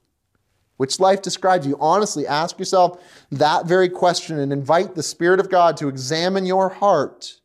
Which 0.80 1.00
life 1.00 1.22
describes 1.22 1.68
you? 1.68 1.78
Honestly, 1.80 2.26
ask 2.26 2.58
yourself 2.58 3.04
that 3.32 3.68
very 3.68 3.90
question 3.90 4.40
and 4.40 4.52
invite 4.52 4.96
the 4.96 5.04
Spirit 5.04 5.40
of 5.40 5.50
God 5.50 5.78
to 5.78 5.88
examine 5.88 6.46
your 6.46 6.70
heart 6.70 7.40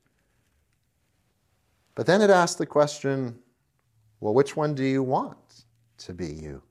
but 1.95 2.07
then 2.07 2.23
it 2.23 2.31
asks 2.31 2.57
the 2.57 2.67
question 2.67 3.39
well, 4.21 4.35
which 4.35 4.57
one 4.57 4.75
do 4.75 4.85
you 4.85 5.03
want 5.03 5.65
to 5.99 6.15
be 6.15 6.29
you? 6.29 6.63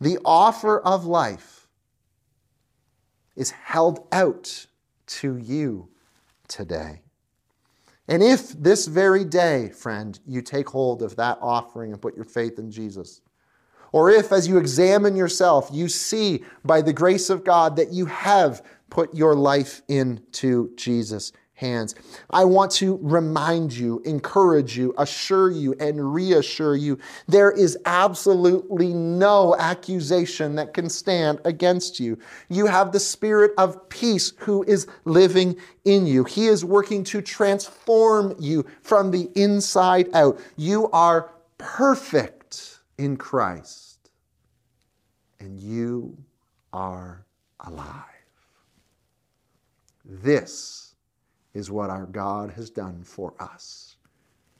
The 0.00 0.18
offer 0.24 0.80
of 0.80 1.04
life 1.04 1.68
is 3.36 3.50
held 3.50 4.06
out 4.12 4.66
to 5.06 5.36
you 5.36 5.90
today. 6.48 7.02
And 8.08 8.22
if 8.22 8.50
this 8.52 8.86
very 8.86 9.24
day, 9.24 9.68
friend, 9.70 10.18
you 10.26 10.40
take 10.40 10.68
hold 10.68 11.02
of 11.02 11.16
that 11.16 11.36
offering 11.42 11.92
and 11.92 12.00
put 12.00 12.16
your 12.16 12.24
faith 12.24 12.58
in 12.58 12.70
Jesus, 12.70 13.20
or 13.94 14.10
if 14.10 14.32
as 14.32 14.48
you 14.48 14.58
examine 14.58 15.14
yourself, 15.14 15.70
you 15.72 15.88
see 15.88 16.42
by 16.64 16.82
the 16.82 16.92
grace 16.92 17.30
of 17.30 17.44
God 17.44 17.76
that 17.76 17.92
you 17.92 18.06
have 18.06 18.60
put 18.90 19.14
your 19.14 19.36
life 19.36 19.82
into 19.86 20.72
Jesus, 20.74 21.30
hands. 21.52 21.94
I 22.30 22.44
want 22.44 22.72
to 22.72 22.98
remind 23.00 23.72
you, 23.72 24.02
encourage 24.04 24.76
you, 24.76 24.94
assure 24.98 25.52
you, 25.52 25.76
and 25.78 26.12
reassure 26.12 26.74
you 26.74 26.98
there 27.28 27.52
is 27.52 27.78
absolutely 27.86 28.92
no 28.92 29.54
accusation 29.60 30.56
that 30.56 30.74
can 30.74 30.90
stand 30.90 31.38
against 31.44 32.00
you. 32.00 32.18
You 32.48 32.66
have 32.66 32.90
the 32.90 32.98
Spirit 32.98 33.52
of 33.58 33.88
peace 33.90 34.32
who 34.38 34.64
is 34.64 34.88
living 35.04 35.54
in 35.84 36.04
you. 36.04 36.24
He 36.24 36.48
is 36.48 36.64
working 36.64 37.04
to 37.04 37.22
transform 37.22 38.34
you 38.40 38.66
from 38.82 39.12
the 39.12 39.30
inside 39.36 40.08
out. 40.14 40.40
You 40.56 40.90
are 40.90 41.30
perfect 41.58 42.34
in 42.98 43.16
Christ, 43.16 43.83
and 45.44 45.60
you 45.60 46.16
are 46.72 47.24
alive. 47.60 48.00
This 50.04 50.94
is 51.52 51.70
what 51.70 51.90
our 51.90 52.06
God 52.06 52.50
has 52.52 52.70
done 52.70 53.02
for 53.04 53.34
us 53.38 53.96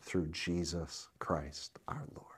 through 0.03 0.29
Jesus 0.29 1.09
Christ 1.19 1.79
our 1.89 2.05
Lord. 2.15 2.34